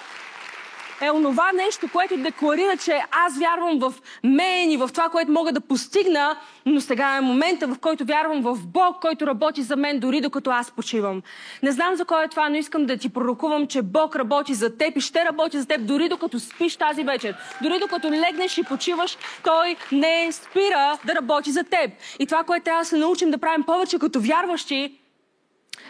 [1.01, 3.93] е онова нещо, което декларира, че аз вярвам в
[4.23, 8.41] мен и в това, което мога да постигна, но сега е момента, в който вярвам
[8.41, 11.21] в Бог, който работи за мен, дори докато аз почивам.
[11.63, 14.77] Не знам за кой е това, но искам да ти пророкувам, че Бог работи за
[14.77, 17.35] теб и ще работи за теб, дори докато спиш тази вечер.
[17.61, 21.91] Дори докато легнеш и почиваш, Той не спира да работи за теб.
[22.19, 24.97] И това, което трябва да се научим да правим повече като вярващи,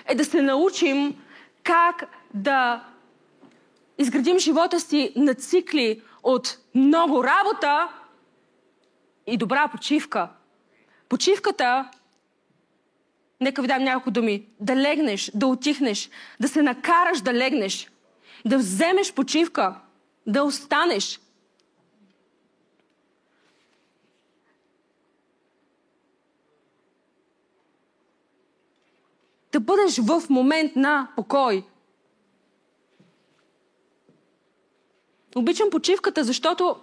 [0.07, 1.15] е да се научим
[1.63, 2.03] как
[2.33, 2.83] да
[3.97, 7.87] изградим живота си на цикли от много работа
[9.27, 10.29] и добра почивка.
[11.09, 11.89] Почивката,
[13.41, 17.91] нека ви дам няколко думи, да легнеш, да отихнеш, да се накараш да легнеш,
[18.45, 19.75] да вземеш почивка,
[20.27, 21.19] да останеш.
[29.51, 31.65] Да бъдеш в момент на покой.
[35.35, 36.75] Обичам почивката, защото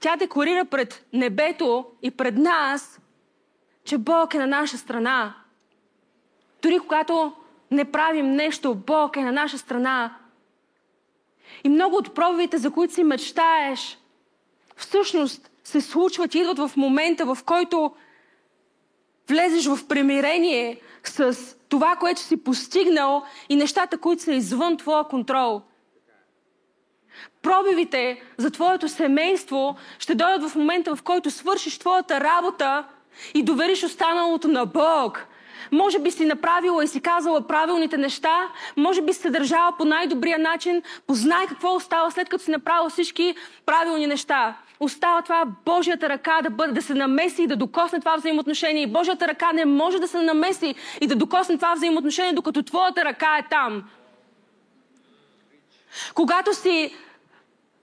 [0.00, 3.00] тя декларира пред небето и пред нас,
[3.84, 5.34] че Бог е на наша страна.
[6.62, 7.32] Дори когато
[7.70, 10.16] не правим нещо, Бог е на наша страна.
[11.64, 13.98] И много от пробивите, за които си мечтаеш,
[14.76, 17.94] всъщност се случват и идват в момента, в който
[19.28, 21.36] влезеш в примирение с
[21.68, 25.62] това, което си постигнал и нещата, които са извън твоя контрол–
[27.42, 32.84] Пробивите за твоето семейство ще дойдат в момента, в който свършиш твоята работа
[33.34, 35.26] и довериш останалото на Бог.
[35.72, 40.38] Може би си направила и си казала правилните неща, може би се държала по най-добрия
[40.38, 43.34] начин, познай какво остава след като си направила всички
[43.66, 44.56] правилни неща.
[44.80, 48.82] Остава това Божията ръка да, бъде, да се намеси и да докосне това взаимоотношение.
[48.82, 53.04] И Божията ръка не може да се намеси и да докосне това взаимоотношение, докато твоята
[53.04, 53.82] ръка е там.
[56.14, 56.94] Когато си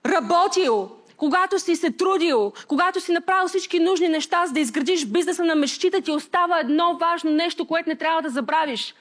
[0.06, 5.44] работил, когато си се трудил, когато си направил всички нужни неща, за да изградиш бизнеса
[5.44, 8.94] на мечтите, ти остава едно важно нещо, което не трябва да забравиш.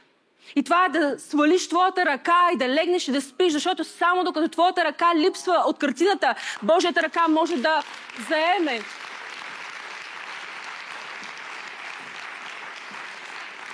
[0.56, 4.24] И това е да свалиш твоята ръка и да легнеш и да спиш, защото само
[4.24, 7.84] докато твоята ръка липсва от картината, Божията ръка може да
[8.30, 8.82] заеме.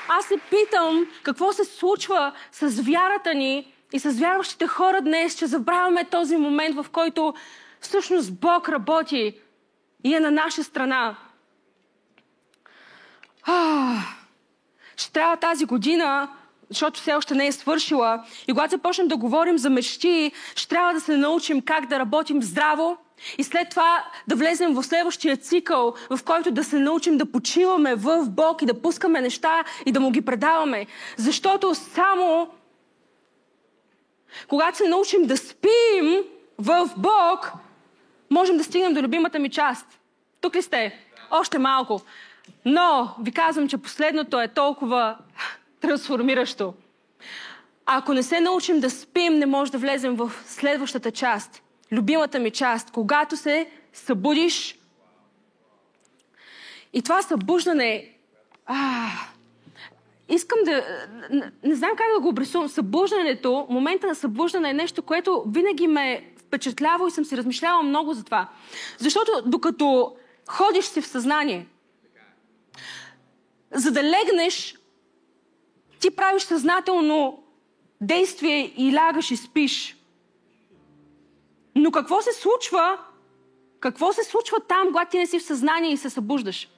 [0.08, 5.48] Аз се питам какво се случва с вярата ни и с вярващите хора днес, че
[5.48, 7.34] забравяме този момент, в който
[7.82, 9.36] всъщност Бог работи
[10.04, 11.16] и е на наша страна.
[13.44, 13.96] А,
[14.98, 16.30] ще трябва тази година,
[16.70, 20.94] защото все още не е свършила, и когато започнем да говорим за мечти, ще трябва
[20.94, 22.98] да се научим как да работим здраво,
[23.38, 27.96] и след това да влезем в следващия цикъл, в който да се научим да почиваме
[27.96, 30.86] в Бог и да пускаме неща и да му ги предаваме.
[31.18, 32.50] Защото само
[34.48, 36.24] когато се научим да спим
[36.58, 37.52] в Бог,
[38.30, 39.86] можем да стигнем до любимата ми част.
[40.42, 41.00] Тук ли сте?
[41.32, 42.02] Още малко.
[42.66, 45.18] Но ви казвам, че последното е толкова
[45.82, 46.74] трансформиращо.
[47.86, 51.62] ако не се научим да спим, не може да влезем в следващата част.
[51.92, 52.92] Любимата ми част.
[52.92, 54.80] Когато се събудиш.
[56.94, 58.10] И това събуждане.
[58.66, 59.10] А,
[60.30, 60.84] искам да...
[61.30, 62.70] Не, не знам как да го обрисувам.
[62.70, 68.14] Събуждането, момента на събуждане е нещо, което винаги ме впечатлява и съм си размишлявала много
[68.14, 68.50] за това.
[68.98, 70.16] Защото докато
[70.50, 71.68] ходиш си в съзнание,
[73.72, 74.78] за да легнеш,
[76.00, 77.44] ти правиш съзнателно
[78.02, 79.98] действие и лягаш и спиш.
[81.76, 82.98] Но какво се случва?
[83.80, 86.70] Какво се случва там, когато ти не си в съзнание и се събуждаш?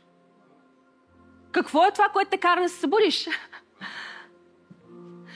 [1.51, 3.27] Какво е това, което те кара да се събудиш?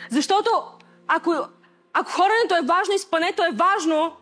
[0.10, 0.50] Защото
[1.08, 1.36] ако,
[1.94, 4.16] ако хоренето е важно и спането е важно,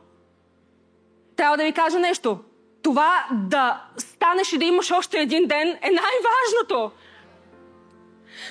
[1.35, 2.39] трябва да ви кажа нещо.
[2.83, 6.91] Това да станеш и да имаш още един ден е най-важното.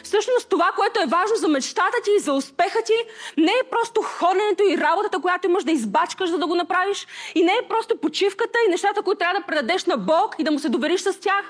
[0.05, 2.93] Всъщност това, което е важно за мечтата ти и за успеха ти,
[3.37, 7.07] не е просто ходенето и работата, която имаш да избачкаш, за да го направиш.
[7.35, 10.51] И не е просто почивката и нещата, които трябва да предадеш на Бог и да
[10.51, 11.45] му се довериш с тях.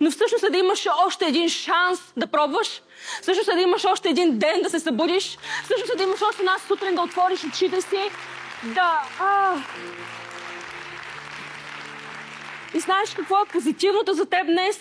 [0.00, 2.82] Но всъщност е да имаш още един шанс да пробваш.
[3.22, 5.38] Всъщност е да имаш още един ден да се събудиш.
[5.64, 8.10] Всъщност е да имаш още една сутрин да отвориш очите си.
[8.64, 9.02] Да.
[9.20, 9.56] А.
[12.74, 14.80] И знаеш какво е позитивното за теб днес?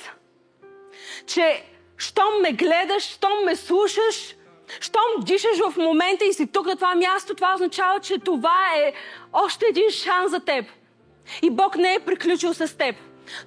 [1.28, 1.64] Че
[1.98, 4.36] щом ме гледаш, щом ме слушаш,
[4.80, 8.94] щом дишаш в момента и си тук на това място, това означава, че това е
[9.34, 10.66] още един шанс за теб.
[11.42, 12.96] И Бог не е приключил с теб.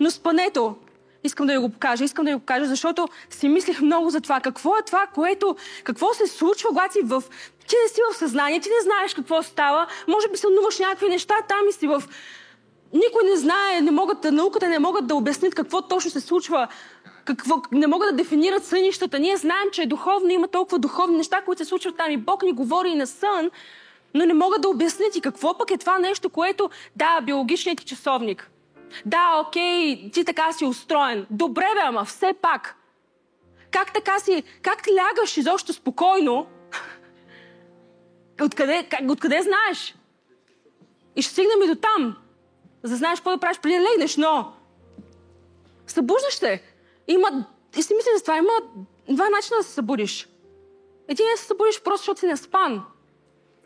[0.00, 0.76] Но спането,
[1.24, 4.20] искам да ви го покажа, искам да ви го покажа, защото си мислих много за
[4.20, 4.40] това.
[4.40, 7.22] Какво е това, което, какво се случва, когато си в...
[7.68, 11.34] Ти не си в съзнание, ти не знаеш какво става, може би сънуваш някакви неща
[11.48, 12.02] там и си в...
[12.92, 16.68] Никой не знае, не могат, науката не могат да обяснят какво точно се случва
[17.24, 19.18] какво, не могат да дефинират сънищата.
[19.18, 22.42] Ние знаем, че е духовно, има толкова духовни неща, които се случват там и Бог
[22.42, 23.50] ни говори и на сън,
[24.14, 27.84] но не могат да обяснят и какво пък е това нещо, което, да, биологичният ти
[27.84, 28.50] часовник.
[29.06, 31.26] Да, окей, ти така си устроен.
[31.30, 32.76] Добре бе, ама все пак.
[33.70, 36.46] Как така си, как лягаш изобщо спокойно?
[38.42, 39.94] Откъде, как, откъде знаеш?
[41.16, 42.16] И ще стигнем и до там,
[42.82, 44.52] за да знаеш какво да правиш преди да легнеш, но
[45.86, 46.62] събуждаш се.
[47.08, 48.52] Има, и си мисля за това, има
[49.08, 50.28] два начина да се събудиш.
[51.08, 52.84] Един е да се събудиш просто, защото си неспан.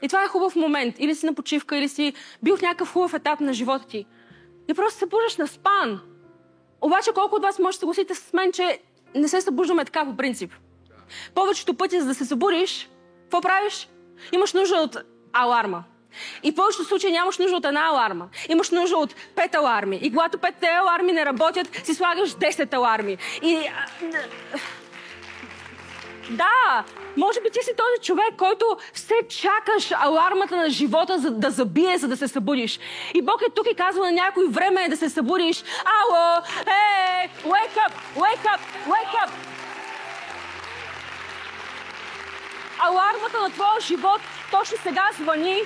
[0.03, 0.97] И това е хубав момент.
[0.99, 2.12] Или си на почивка, или си
[2.43, 4.07] бил в някакъв хубав етап на живота ти.
[4.69, 6.01] И просто се събуждаш на спан.
[6.81, 8.79] Обаче колко от вас може да съгласите с мен, че
[9.14, 10.55] не се събуждаме така по принцип?
[11.35, 12.89] Повечето пъти, за да се събудиш,
[13.23, 13.89] какво правиш?
[14.33, 14.97] Имаш нужда от
[15.33, 15.85] аларма.
[16.43, 18.29] И в повечето случаи нямаш нужда от една аларма.
[18.49, 19.99] Имаш нужда от пет аларми.
[20.03, 23.19] И когато петте аларми не работят, си слагаш 10 аларми.
[23.43, 23.71] И...
[26.31, 26.85] Да,
[27.16, 31.99] може би ти си този човек, който все чакаш алармата на живота за да забие,
[31.99, 32.81] за да се събудиш.
[33.14, 35.64] И Бог е тук и казва на някой време е да се събудиш.
[35.85, 39.31] Ало, ей, wake up, wake up, wake up.
[42.81, 44.20] Алармата на твоя живот
[44.51, 45.62] точно сега звъни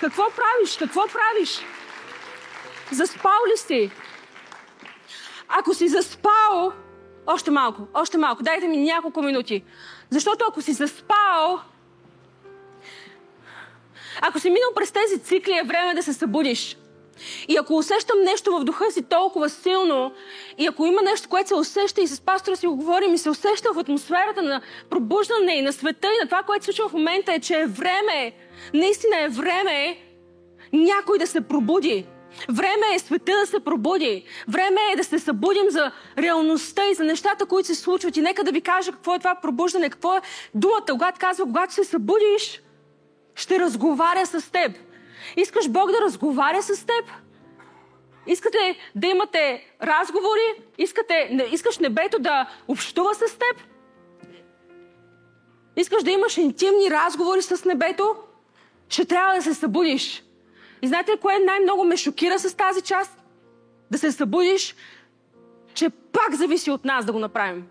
[0.00, 0.76] Какво правиш?
[0.78, 1.60] Какво правиш?
[2.90, 3.90] Заспал ли си?
[5.58, 6.72] Ако си заспал,
[7.26, 9.64] още малко, още малко, дайте ми няколко минути.
[10.10, 11.60] Защото ако си заспал,
[14.20, 16.76] ако си минал през тези цикли, е време да се събудиш.
[17.48, 20.12] И ако усещам нещо в духа си толкова силно,
[20.58, 23.30] и ако има нещо, което се усеща и с пастора си го говорим и се
[23.30, 26.92] усеща в атмосферата на пробуждане и на света и на това, което се случва в
[26.92, 28.32] момента, е, че е време,
[28.74, 29.96] наистина е време
[30.72, 32.06] някой да се пробуди.
[32.48, 34.24] Време е света да се пробуди.
[34.48, 38.16] Време е да се събудим за реалността и за нещата, които се случват.
[38.16, 40.20] И нека да ви кажа какво е това пробуждане, какво е
[40.54, 42.62] думата, когато казва, когато се събудиш,
[43.34, 44.72] ще разговаря с теб.
[45.36, 47.04] Искаш Бог да разговаря с теб?
[48.26, 50.62] Искате да имате разговори?
[50.78, 53.62] Искате, искаш небето да общува с теб?
[55.76, 58.16] Искаш да имаш интимни разговори с небето?
[58.88, 60.24] Ще трябва да се събудиш.
[60.82, 63.22] И знаете ли, кое най-много ме шокира с тази част?
[63.90, 64.74] Да се събудиш,
[65.74, 67.66] че пак зависи от нас да го направим.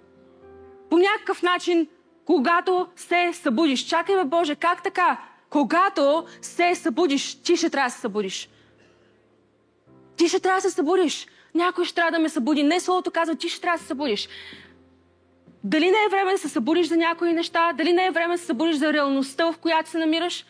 [0.89, 1.87] По някакъв начин,
[2.25, 5.17] когато се събудиш, чакай ме Боже, как така?
[5.49, 8.49] Когато се събудиш, ти ще трябва да се събудиш.
[10.15, 11.27] Ти ще трябва да се събудиш.
[11.55, 12.63] Някой ще трябва да ме събуди.
[12.63, 14.29] Не словото казва, ти ще трябва да се събудиш.
[15.63, 17.73] Дали не е време да се събудиш за някои неща?
[17.73, 20.45] Дали не е време да се събудиш за реалността, в която се намираш?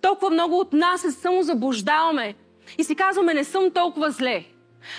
[0.00, 2.34] Толкова много от нас се самозаблуждаваме
[2.78, 4.44] и си казваме, не съм толкова зле.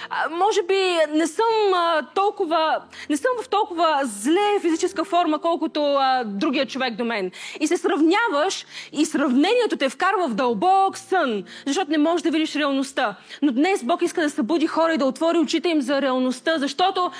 [0.10, 5.84] А, може би не съм а, толкова, не съм в толкова зле физическа форма, колкото
[5.84, 7.32] а, другия човек до мен.
[7.60, 12.56] И се сравняваш и сравнението те вкарва в дълбок сън, защото не можеш да видиш
[12.56, 13.16] реалността.
[13.42, 17.12] Но днес Бог иска да събуди хора и да отвори очите им за реалността, защото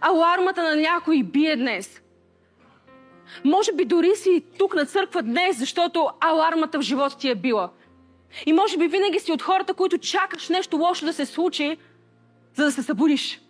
[0.00, 2.00] алармата на някой бие днес.
[3.44, 7.70] Може би дори си тук на църква днес, защото алармата в живота ти е била.
[8.46, 11.76] И може би винаги си от хората, които чакаш нещо лошо да се случи,
[12.54, 13.40] за да се събудиш.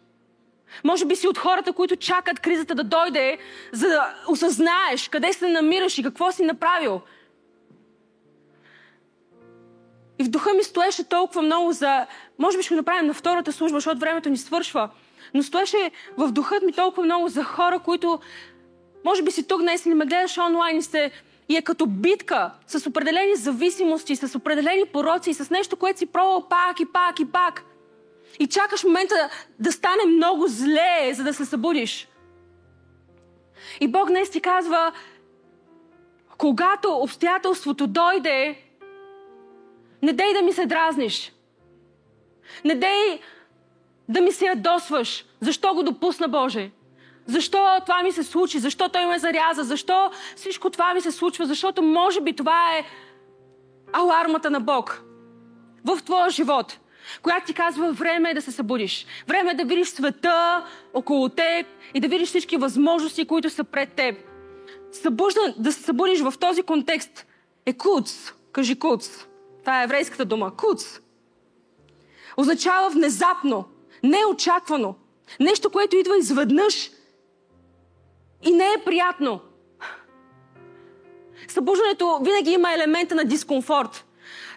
[0.85, 3.39] Може би си от хората, които чакат кризата да дойде,
[3.73, 7.01] за да осъзнаеш къде се намираш и какво си направил.
[10.19, 12.07] И в духа ми стоеше толкова много за...
[12.39, 14.91] Може би ще го направим на втората служба, защото времето ни свършва.
[15.35, 18.21] Но стоеше в духът ми толкова много за хора, които...
[19.07, 21.11] Може би си тук днес или ме гледаш онлайн и сте
[21.49, 26.49] и е като битка с определени зависимости, с определени пороци, с нещо, което си пробвал
[26.49, 27.63] пак и пак и пак.
[28.39, 32.09] И чакаш момента да стане много зле, за да се събудиш.
[33.81, 34.93] И Бог днес ти казва,
[36.39, 38.63] когато обстоятелството дойде,
[40.03, 41.33] не дей да ми се дразниш.
[42.65, 43.21] Не дей
[44.09, 45.25] да ми се ядосваш.
[45.41, 46.71] Защо го допусна Боже?
[47.27, 48.59] Защо това ми се случи?
[48.59, 49.63] Защо той ме заряза?
[49.65, 51.47] Защо всичко това ми се случва?
[51.47, 52.85] Защото може би това е
[53.93, 55.03] алармата на Бог
[55.85, 56.79] в твоя живот,
[57.23, 59.07] която ти казва време е да се събудиш.
[59.27, 63.93] Време е да видиш света около теб и да видиш всички възможности, които са пред
[63.93, 64.17] теб.
[64.93, 67.27] Събужда, да се събудиш в този контекст
[67.67, 68.33] е куц.
[68.53, 69.27] Кажи куц.
[69.61, 70.57] Това е еврейската дума.
[70.57, 71.01] Куц.
[72.37, 73.65] Означава внезапно,
[74.03, 74.95] неочаквано.
[75.41, 76.91] Нещо, което идва изведнъж
[78.47, 79.41] и не е приятно.
[81.49, 84.05] Събуждането винаги има елемента на дискомфорт.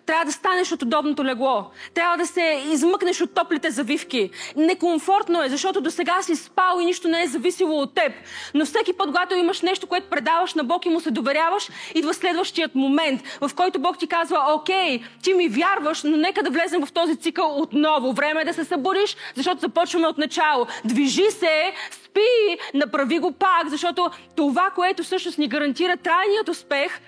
[0.09, 1.65] Трябва да станеш от удобното легло.
[1.93, 4.29] Трябва да се измъкнеш от топлите завивки.
[4.55, 8.13] Некомфортно е, защото до сега си спал и нищо не е зависило от теб.
[8.53, 12.13] Но всеки път, когато имаш нещо, което предаваш на Бог и му се доверяваш, идва
[12.13, 16.85] следващият момент, в който Бог ти казва, окей, ти ми вярваш, но нека да влезем
[16.85, 18.13] в този цикъл отново.
[18.13, 20.67] Време е да се събудиш, защото започваме от начало.
[20.85, 26.99] Движи се, спи, направи го пак, защото това, което всъщност ни гарантира трайният успех,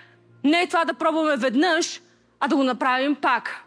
[0.43, 2.01] не е това да пробваме веднъж,
[2.41, 3.63] а да го направим пак.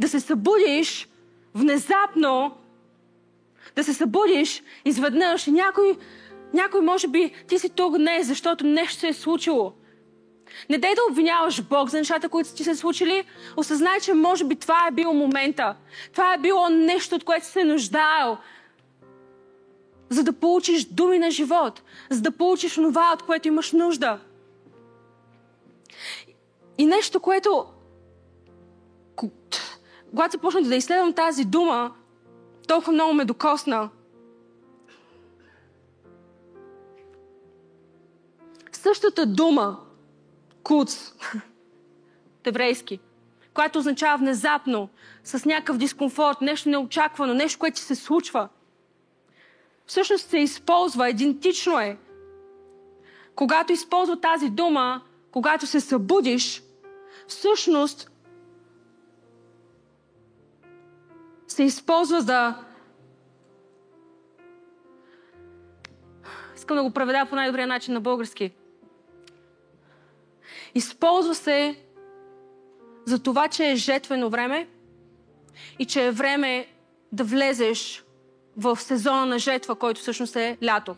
[0.00, 1.08] Да се събудиш
[1.54, 2.56] внезапно,
[3.76, 5.98] да се събудиш изведнъж и някой,
[6.54, 9.72] някой може би ти си тук днес, защото нещо се е случило.
[10.70, 13.24] Не дай да обвиняваш Бог за нещата, които ти се случили.
[13.56, 15.76] Осъзнай, че може би това е било момента.
[16.12, 18.38] Това е било нещо, от което си се нуждаел.
[20.10, 21.82] За да получиш думи на живот.
[22.10, 24.18] За да получиш това, от което имаш нужда.
[26.78, 27.66] И нещо, което
[30.10, 31.94] когато започнах да изследвам тази дума,
[32.68, 33.90] толкова много ме докосна.
[38.72, 39.80] Същата дума,
[40.62, 41.12] куц,
[42.44, 43.00] еврейски,
[43.54, 44.88] която означава внезапно,
[45.24, 48.48] с някакъв дискомфорт, нещо неочаквано, нещо, което се случва,
[49.86, 51.96] всъщност се използва, идентично е.
[53.34, 56.62] Когато използва тази дума, когато се събудиш,
[57.28, 58.10] всъщност
[61.48, 62.54] се използва за...
[66.56, 68.52] Искам да го преведа по най-добрия начин на български.
[70.74, 71.84] Използва се
[73.04, 74.68] за това, че е жетвено време
[75.78, 76.68] и че е време
[77.12, 78.04] да влезеш
[78.56, 80.96] в сезона на жетва, който всъщност е лято.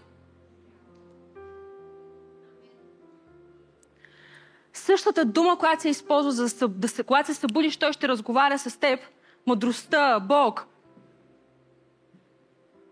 [4.81, 8.81] Същата дума, която се използва, за да се, когато се събудиш, той ще разговаря с
[8.81, 9.01] теб.
[9.47, 10.66] Мъдростта, Бог,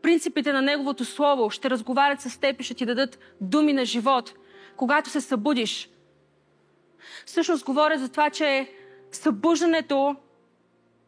[0.03, 4.34] принципите на Неговото Слово ще разговарят с теб и ще ти дадат думи на живот.
[4.76, 5.91] Когато се събудиш,
[7.26, 8.72] всъщност говоря за това, че
[9.12, 10.16] събуждането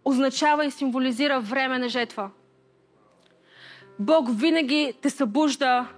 [0.05, 2.31] означава и символизира време на жетва.
[3.99, 5.89] Бог винаги те събужда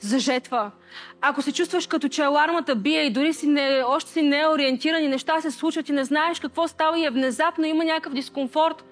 [0.00, 0.70] за жетва.
[1.20, 4.44] Ако се чувстваш като че алармата бие и дори си не, още си не
[5.00, 8.84] и неща се случват и не знаеш какво става и е внезапно има някакъв дискомфорт,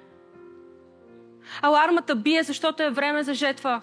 [1.62, 3.80] алармата бие, защото е време за жетва.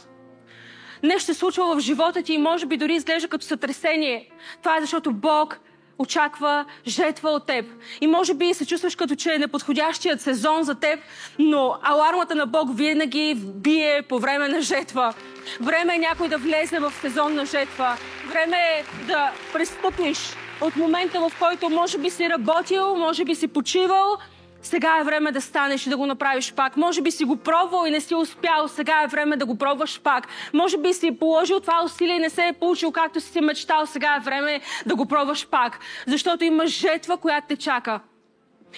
[1.03, 4.30] Нещо се случва в живота ти и може би дори изглежда като сътресение.
[4.61, 5.59] Това е защото Бог
[6.00, 7.66] очаква жетва от теб.
[8.02, 11.00] И може би се чувстваш като че е неподходящият сезон за теб,
[11.39, 15.14] но алармата на Бог винаги бие по време на жетва.
[15.62, 17.98] Време е някой да влезе в сезон на жетва.
[18.28, 20.20] Време е да пристъпиш
[20.62, 24.18] от момента, в който може би си работил, може би си почивал,
[24.66, 26.78] сега е време да станеш и да го направиш пак.
[26.78, 30.01] Може би си го пробвал и не си успял, сега е време да го пробваш
[30.01, 30.28] пак.
[30.53, 33.86] Може би си положил това усилие и не се е получил както си си мечтал,
[33.86, 35.80] сега е време да го пробваш пак.
[36.07, 37.99] Защото има жетва, която те чака.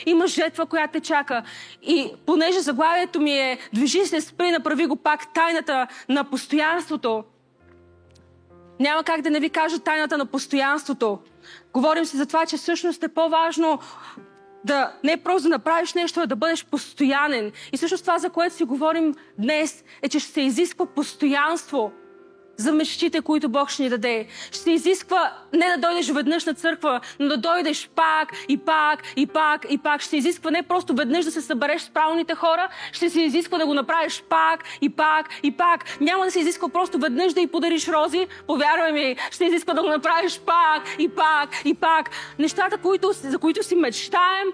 [0.05, 1.43] Има жетва, която те чака.
[1.81, 7.23] И понеже заглавието ми е Движи се, спри, направи го пак тайната на постоянството.
[8.79, 11.19] Няма как да не ви кажа тайната на постоянството.
[11.73, 13.79] Говорим си за това, че всъщност е по-важно
[14.67, 17.51] да не просто да направиш нещо, а да бъдеш постоянен.
[17.73, 21.91] И всъщност това, за което си говорим днес, е, че ще се изисква постоянство–
[22.57, 24.27] за мечтите, които Бог ще ни даде.
[24.51, 29.27] Ще изисква не да дойдеш веднъж на църква, но да дойдеш пак и пак и
[29.27, 30.01] пак и пак.
[30.01, 33.65] Ще изисква не просто веднъж да се събереш с правилните хора, ще се изисква да
[33.65, 35.99] го направиш пак и пак и пак.
[36.01, 39.81] Няма да се изисква просто веднъж да й подариш рози, повярвай ми, ще изисква да
[39.81, 42.09] го направиш пак и пак и пак.
[42.39, 44.47] Нещата, които, за които си мечтаем,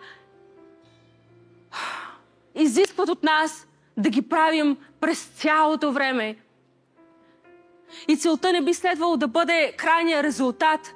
[2.56, 6.36] изискват от нас да ги правим през цялото време.
[8.08, 10.96] И целта не би следвало да бъде крайния резултат.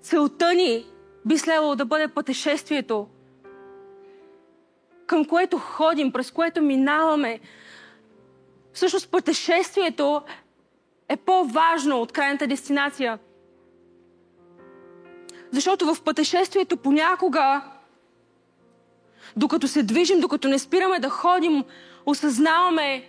[0.00, 0.86] Целта ни
[1.24, 3.06] би следвало да бъде пътешествието,
[5.06, 7.40] към което ходим, през което минаваме.
[8.72, 10.22] Всъщност пътешествието
[11.08, 13.18] е по-важно от крайната дестинация.
[15.50, 17.62] Защото в пътешествието понякога,
[19.36, 21.64] докато се движим, докато не спираме да ходим,
[22.06, 23.08] осъзнаваме,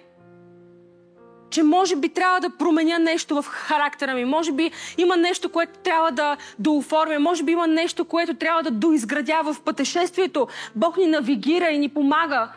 [1.54, 4.26] че може би трябва да променя нещо в характера ми.
[4.26, 7.20] Може би има нещо, което трябва да дооформя.
[7.20, 10.47] Може би има нещо, което трябва да доизградя в пътешествието.
[10.76, 12.49] Бог ни навигира и ни помага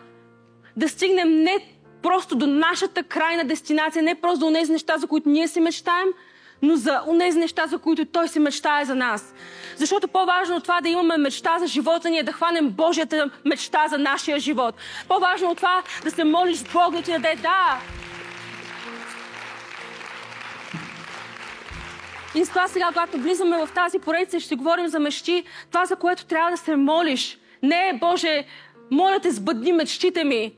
[0.76, 1.58] да стигнем не
[2.02, 6.08] просто до нашата крайна дестинация, не просто до тези неща, за които ние си мечтаем,
[6.62, 9.34] но за тези неща, за които Той си мечтае за нас.
[9.76, 13.88] Защото по-важно от това да имаме мечта за живота ни е да хванем Божията мечта
[13.88, 14.74] за нашия живот.
[15.08, 17.78] По-важно от това да се молиш Бог да ти даде да,
[22.36, 25.44] И с това сега, когато влизаме в тази поредица, ще говорим за мечти.
[25.70, 28.44] Това, за което трябва да се молиш, не Боже,
[28.90, 30.52] моля те, сбъдни мечтите ми.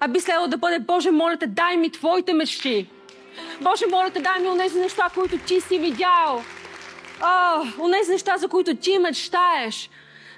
[0.00, 2.88] А би следвало да бъде, Боже, моля те, дай ми твоите мечти.
[3.60, 6.42] Боже, моля те, дай ми онези неща, които ти си видял.
[7.20, 9.90] А, онези неща, за които ти мечтаеш.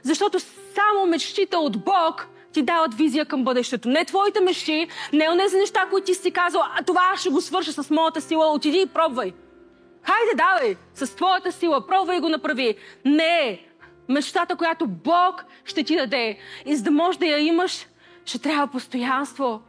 [0.02, 3.88] Защото само мечтите от Бог ти дават визия към бъдещето.
[3.88, 7.72] Не твоите мечти, не онези неща, които ти си казал, а това ще го свърша
[7.72, 8.52] с моята сила.
[8.52, 9.32] Отиди и пробвай.
[10.02, 12.74] Хайде, давай, с твоята сила, пробвай го направи.
[13.04, 13.66] Не,
[14.08, 16.38] мечтата, която Бог ще ти даде.
[16.66, 17.86] И за да можеш да я имаш,
[18.24, 19.62] ще трябва постоянство.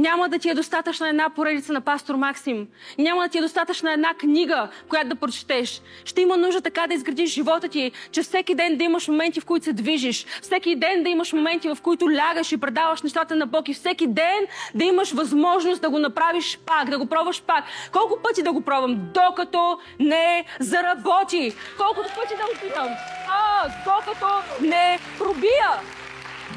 [0.00, 2.68] Няма да ти е достатъчна една поредица на пастор Максим.
[2.98, 5.82] Няма да ти е достатъчна една книга, която да прочетеш.
[6.04, 9.44] Ще има нужда така да изградиш живота ти, че всеки ден да имаш моменти, в
[9.44, 10.26] които се движиш.
[10.42, 13.68] Всеки ден да имаш моменти, в които лягаш и предаваш нещата на Бог.
[13.68, 17.64] И всеки ден да имаш възможност да го направиш пак, да го пробваш пак.
[17.92, 21.54] Колко пъти да го пробвам, докато не заработи.
[21.76, 22.88] Колкото пъти да го питам.
[23.28, 24.26] А, докато
[24.60, 25.70] не пробия.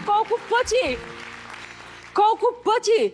[0.06, 0.98] Колко пъти
[2.14, 3.14] колко пъти?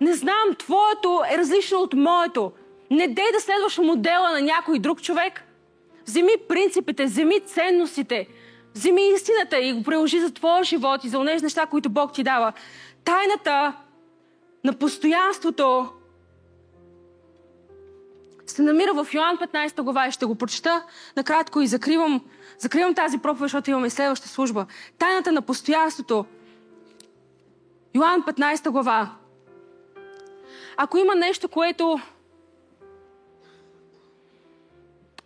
[0.00, 2.52] Не знам, твоето е различно от моето.
[2.90, 5.44] Не дей да следваш модела на някой друг човек.
[6.06, 8.28] Вземи принципите, вземи ценностите,
[8.74, 12.22] вземи истината и го приложи за твоя живот и за тези неща, които Бог ти
[12.22, 12.52] дава.
[13.04, 13.72] Тайната
[14.64, 15.88] на постоянството
[18.46, 20.82] се намира в Йоан 15 глава и ще го прочета
[21.16, 22.20] накратко и закривам
[22.58, 24.66] Закривам тази проповед, защото имаме следваща служба.
[24.98, 26.24] Тайната на постоянството.
[27.94, 29.10] Йоан 15 глава.
[30.80, 32.00] Ако има нещо, което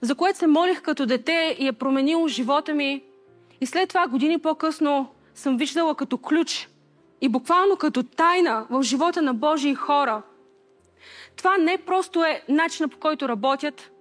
[0.00, 3.04] за което се молих като дете и е променило живота ми,
[3.60, 6.68] и след това години по-късно съм виждала като ключ
[7.20, 10.22] и буквално като тайна в живота на Божии хора.
[11.36, 13.92] Това не просто е начина по който работят,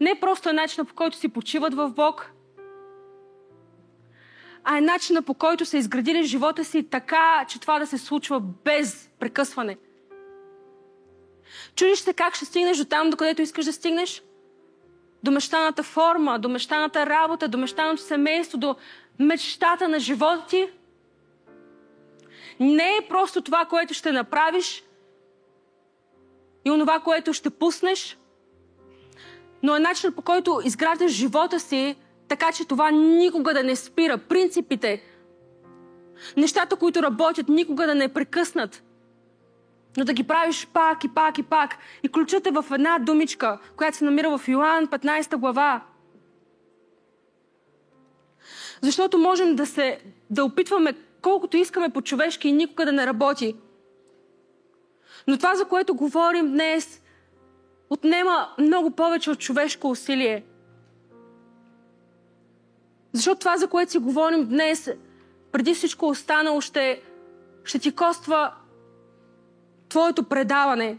[0.00, 2.30] не просто е начина по който си почиват в Бог,
[4.64, 8.40] а е начина по който са изградили живота си така, че това да се случва
[8.40, 9.76] без прекъсване.
[11.78, 14.22] Чудиш се как ще стигнеш до там, докъдето искаш да стигнеш?
[15.22, 18.76] До мечтаната форма, до мечтаната работа, до мечтаното семейство, до
[19.18, 20.68] мечтата на живота ти?
[22.60, 24.84] Не е просто това, което ще направиш
[26.64, 28.18] и онова, което ще пуснеш,
[29.62, 31.96] но е начинът по който изграждаш живота си,
[32.28, 34.18] така че това никога да не спира.
[34.18, 35.02] Принципите,
[36.36, 38.82] нещата, които работят, никога да не прекъснат.
[39.98, 41.76] Но да ги правиш пак и пак и пак.
[42.02, 45.82] И ключът е в една думичка, която се намира в Йоан 15 глава.
[48.82, 53.56] Защото можем да се да опитваме колкото искаме по човешки и никога да не работи.
[55.26, 57.02] Но това, за което говорим днес,
[57.90, 60.44] отнема много повече от човешко усилие.
[63.12, 64.90] Защото това, за което си говорим днес,
[65.52, 67.02] преди всичко останало, ще,
[67.64, 68.52] ще ти коства
[69.88, 70.98] твоето предаване.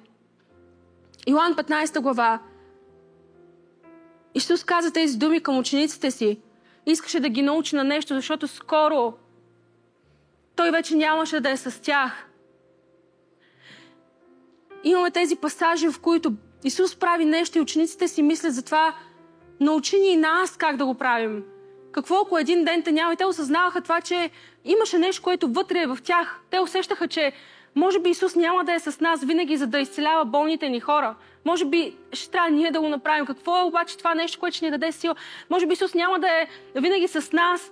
[1.27, 2.39] Йоан 15 глава.
[4.33, 6.39] Исус каза тези думи към учениците си.
[6.85, 9.13] Искаше да ги научи на нещо, защото скоро
[10.55, 12.29] той вече нямаше да е с тях.
[14.83, 16.33] Имаме тези пасажи, в които
[16.63, 18.95] Исус прави нещо и учениците си мислят за това,
[19.59, 21.43] научи ни и нас как да го правим.
[21.91, 23.13] Какво ако един ден те няма?
[23.13, 24.29] И те осъзнаваха това, че
[24.65, 26.39] имаше нещо, което вътре е в тях.
[26.49, 27.31] Те усещаха, че
[27.75, 31.15] може би Исус няма да е с нас винаги, за да изцелява болните ни хора.
[31.45, 33.25] Може би ще трябва ние да го направим.
[33.25, 35.15] Какво е обаче това нещо, което ще ни даде сила?
[35.49, 37.71] Може би Исус няма да е винаги с нас,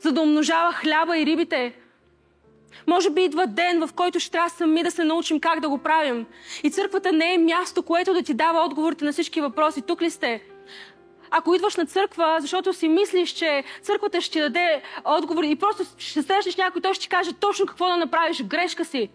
[0.00, 1.74] за да умножава хляба и рибите.
[2.86, 5.78] Може би идва ден, в който ще трябва сами да се научим как да го
[5.78, 6.26] правим.
[6.62, 9.82] И църквата не е място, което да ти дава отговорите на всички въпроси.
[9.82, 10.42] Тук ли сте?
[11.30, 16.22] Ако идваш на църква, защото си мислиш, че църквата ще даде отговори и просто ще
[16.22, 19.10] срещнеш някой, той ще ти каже точно какво да направиш, грешка си.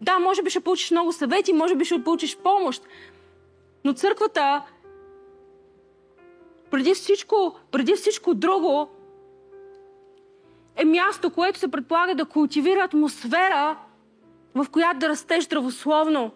[0.00, 2.82] Да, може би ще получиш много съвети, може би ще получиш помощ.
[3.84, 4.62] Но църквата,
[6.70, 8.88] преди всичко, преди всичко друго,
[10.76, 13.78] е място, което се предполага да култивира атмосфера,
[14.54, 16.32] в която да растеш здравословно.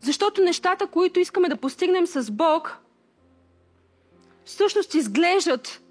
[0.00, 2.78] Защото нещата, които искаме да постигнем с Бог,
[4.44, 5.82] всъщност изглеждат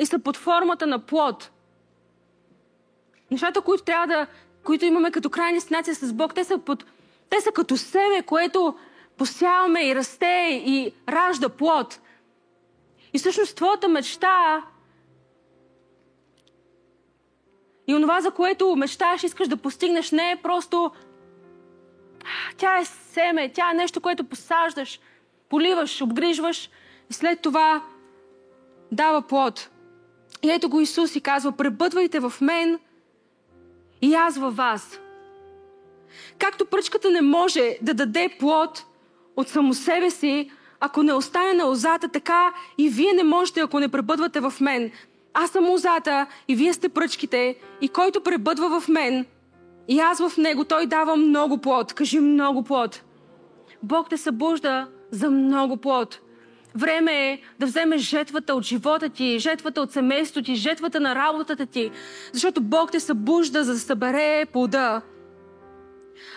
[0.00, 1.50] и са под формата на плод.
[3.30, 4.26] Нещата, които трябва да,
[4.64, 6.84] които имаме като крайна дестинация с Бог, те са, под,
[7.30, 8.78] те са като семе, което
[9.16, 12.00] посяваме и расте и ражда плод.
[13.12, 14.62] И всъщност твоята мечта
[17.86, 20.90] и онова, за което мечтаеш, искаш да постигнеш, не е просто
[22.56, 25.00] тя е семе, тя е нещо, което посаждаш,
[25.48, 26.70] поливаш, обгрижваш
[27.10, 27.82] и след това
[28.92, 29.70] дава плод.
[30.42, 32.78] И ето го Исус и казва, пребъдвайте в мен
[34.02, 35.00] и аз във вас.
[36.38, 38.84] Както пръчката не може да даде плод
[39.36, 43.80] от само себе си, ако не остане на озата, така и вие не можете, ако
[43.80, 44.90] не пребъдвате в мен.
[45.34, 49.26] Аз съм озата и вие сте пръчките и който пребъдва в мен
[49.88, 51.92] и аз в него, той дава много плод.
[51.92, 53.02] Кажи много плод.
[53.82, 56.20] Бог те събужда за много плод.
[56.74, 61.66] Време е да вземеш жетвата от живота ти, жетвата от семейството ти, жетвата на работата
[61.66, 61.90] ти,
[62.32, 65.02] защото Бог те събужда за да събере плода.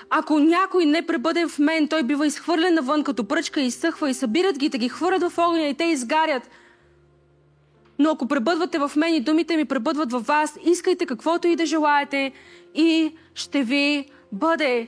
[0.10, 4.14] Ако някой не пребъде в мен, той бива изхвърлен навън като пръчка и изсъхва и
[4.14, 6.50] събират ги, да ги хвърлят в огъня и те изгарят.
[8.00, 11.66] Но ако пребъдвате в мен и думите ми пребъдват във вас, искайте каквото и да
[11.66, 12.32] желаете
[12.76, 14.88] и ще ви бъде.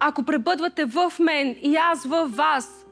[0.00, 2.86] Ако пребъдвате в мен и аз в вас,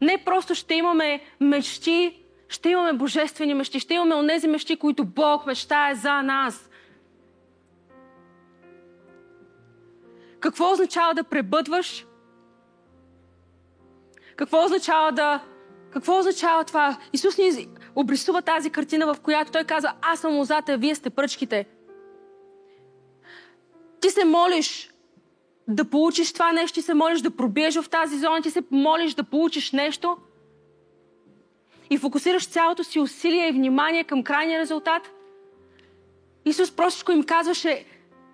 [0.00, 5.46] не просто ще имаме мечти, ще имаме божествени мечти, ще имаме онези мечти, които Бог
[5.46, 6.70] мечтае за нас.
[10.40, 12.06] Какво означава да пребъдваш?
[14.36, 15.40] Какво означава да...
[15.90, 16.98] Какво означава това?
[17.12, 21.66] Исус ни обрисува тази картина, в която Той казва, аз съм лозата, вие сте пръчките.
[24.00, 24.93] Ти се молиш
[25.68, 29.14] да получиш това нещо, ти се молиш да пробиеш в тази зона, ти се молиш
[29.14, 30.16] да получиш нещо
[31.90, 35.10] и фокусираш цялото си усилие и внимание към крайния резултат.
[36.44, 37.84] Исус простичко им казваше,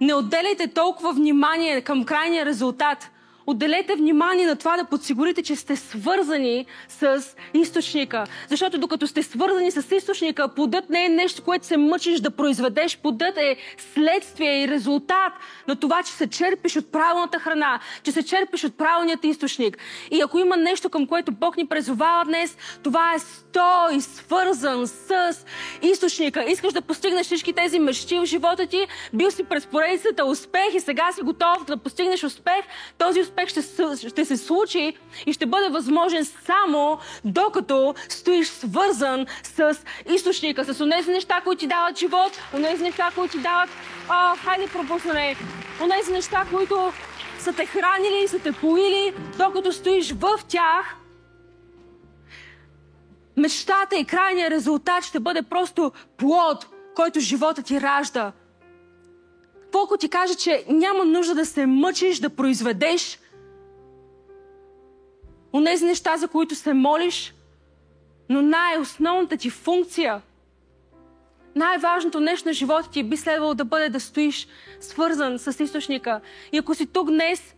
[0.00, 3.10] не отделяйте толкова внимание към крайния резултат–
[3.50, 7.22] Отделете внимание на това да подсигурите, че сте свързани с
[7.54, 8.24] източника.
[8.48, 12.98] Защото докато сте свързани с източника, плодът не е нещо, което се мъчиш да произведеш.
[12.98, 13.56] Плодът е
[13.94, 15.32] следствие и резултат
[15.68, 19.78] на това, че се черпиш от правилната храна, че се черпиш от правилният източник.
[20.10, 23.18] И ако има нещо, към което Бог ни презовава днес, това е
[23.50, 25.32] стой свързан с
[25.82, 26.44] източника.
[26.44, 30.80] Искаш да постигнеш всички тези мечти в живота ти, бил си през поредицата успех и
[30.80, 32.64] сега си готов да постигнеш успех.
[32.98, 33.62] Този успех ще,
[34.08, 34.96] ще се случи
[35.26, 39.74] и ще бъде възможен само докато стоиш свързан с
[40.14, 43.70] източника, с онези неща, които ти дават живот, онези неща, които ти дават,
[44.08, 45.36] а, хайде пропуснане,
[45.82, 46.92] онези неща, които
[47.38, 50.96] са те хранили, са те поили, докато стоиш в тях,
[53.40, 58.32] мечтата и крайният резултат ще бъде просто плод, който живота ти ражда.
[59.62, 63.18] какво ако ти каже, че няма нужда да се мъчиш, да произведеш
[65.52, 67.34] онези неща, за които се молиш,
[68.28, 70.22] но най-основната ти функция,
[71.56, 74.48] най-важното нещо на живота ти би следвало да бъде да стоиш
[74.80, 76.20] свързан с източника.
[76.52, 77.54] И ако си тук днес,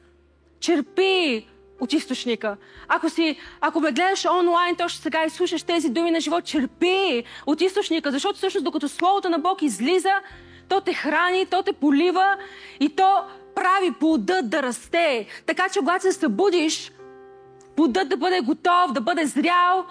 [0.60, 1.46] черпи
[1.82, 2.56] от източника.
[2.88, 7.24] Ако, си, ако ме гледаш онлайн точно сега и слушаш тези думи на живот, черпи
[7.46, 10.12] от източника, защото всъщност докато Словото на Бог излиза,
[10.68, 12.36] то те храни, то те полива
[12.80, 13.24] и то
[13.54, 15.26] прави плодът да расте.
[15.46, 16.92] Така че когато се събудиш,
[17.76, 19.84] плодът да бъде готов, да бъде зрял.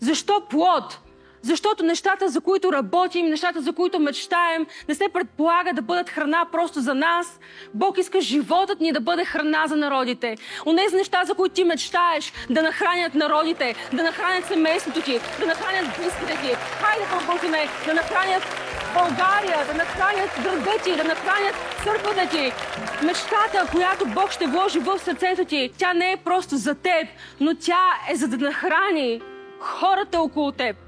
[0.00, 0.98] Защо плод?
[1.42, 6.46] Защото нещата, за които работим, нещата, за които мечтаем, не се предполага да бъдат храна
[6.52, 7.40] просто за нас.
[7.74, 10.36] Бог иска животът ни да бъде храна за народите.
[10.66, 15.86] Онези неща, за които ти мечтаеш, да нахранят народите, да нахранят семейството ти, да нахранят
[15.98, 16.54] близките ти.
[16.54, 18.42] Хайде, Богоне, да нахранят
[18.94, 22.52] България, да нахранят града ти, да нахранят църквата ти.
[23.06, 27.08] Мечтата, която Бог ще вложи в сърцето ти, тя не е просто за теб,
[27.40, 29.20] но тя е за да нахрани
[29.60, 30.87] хората около теб.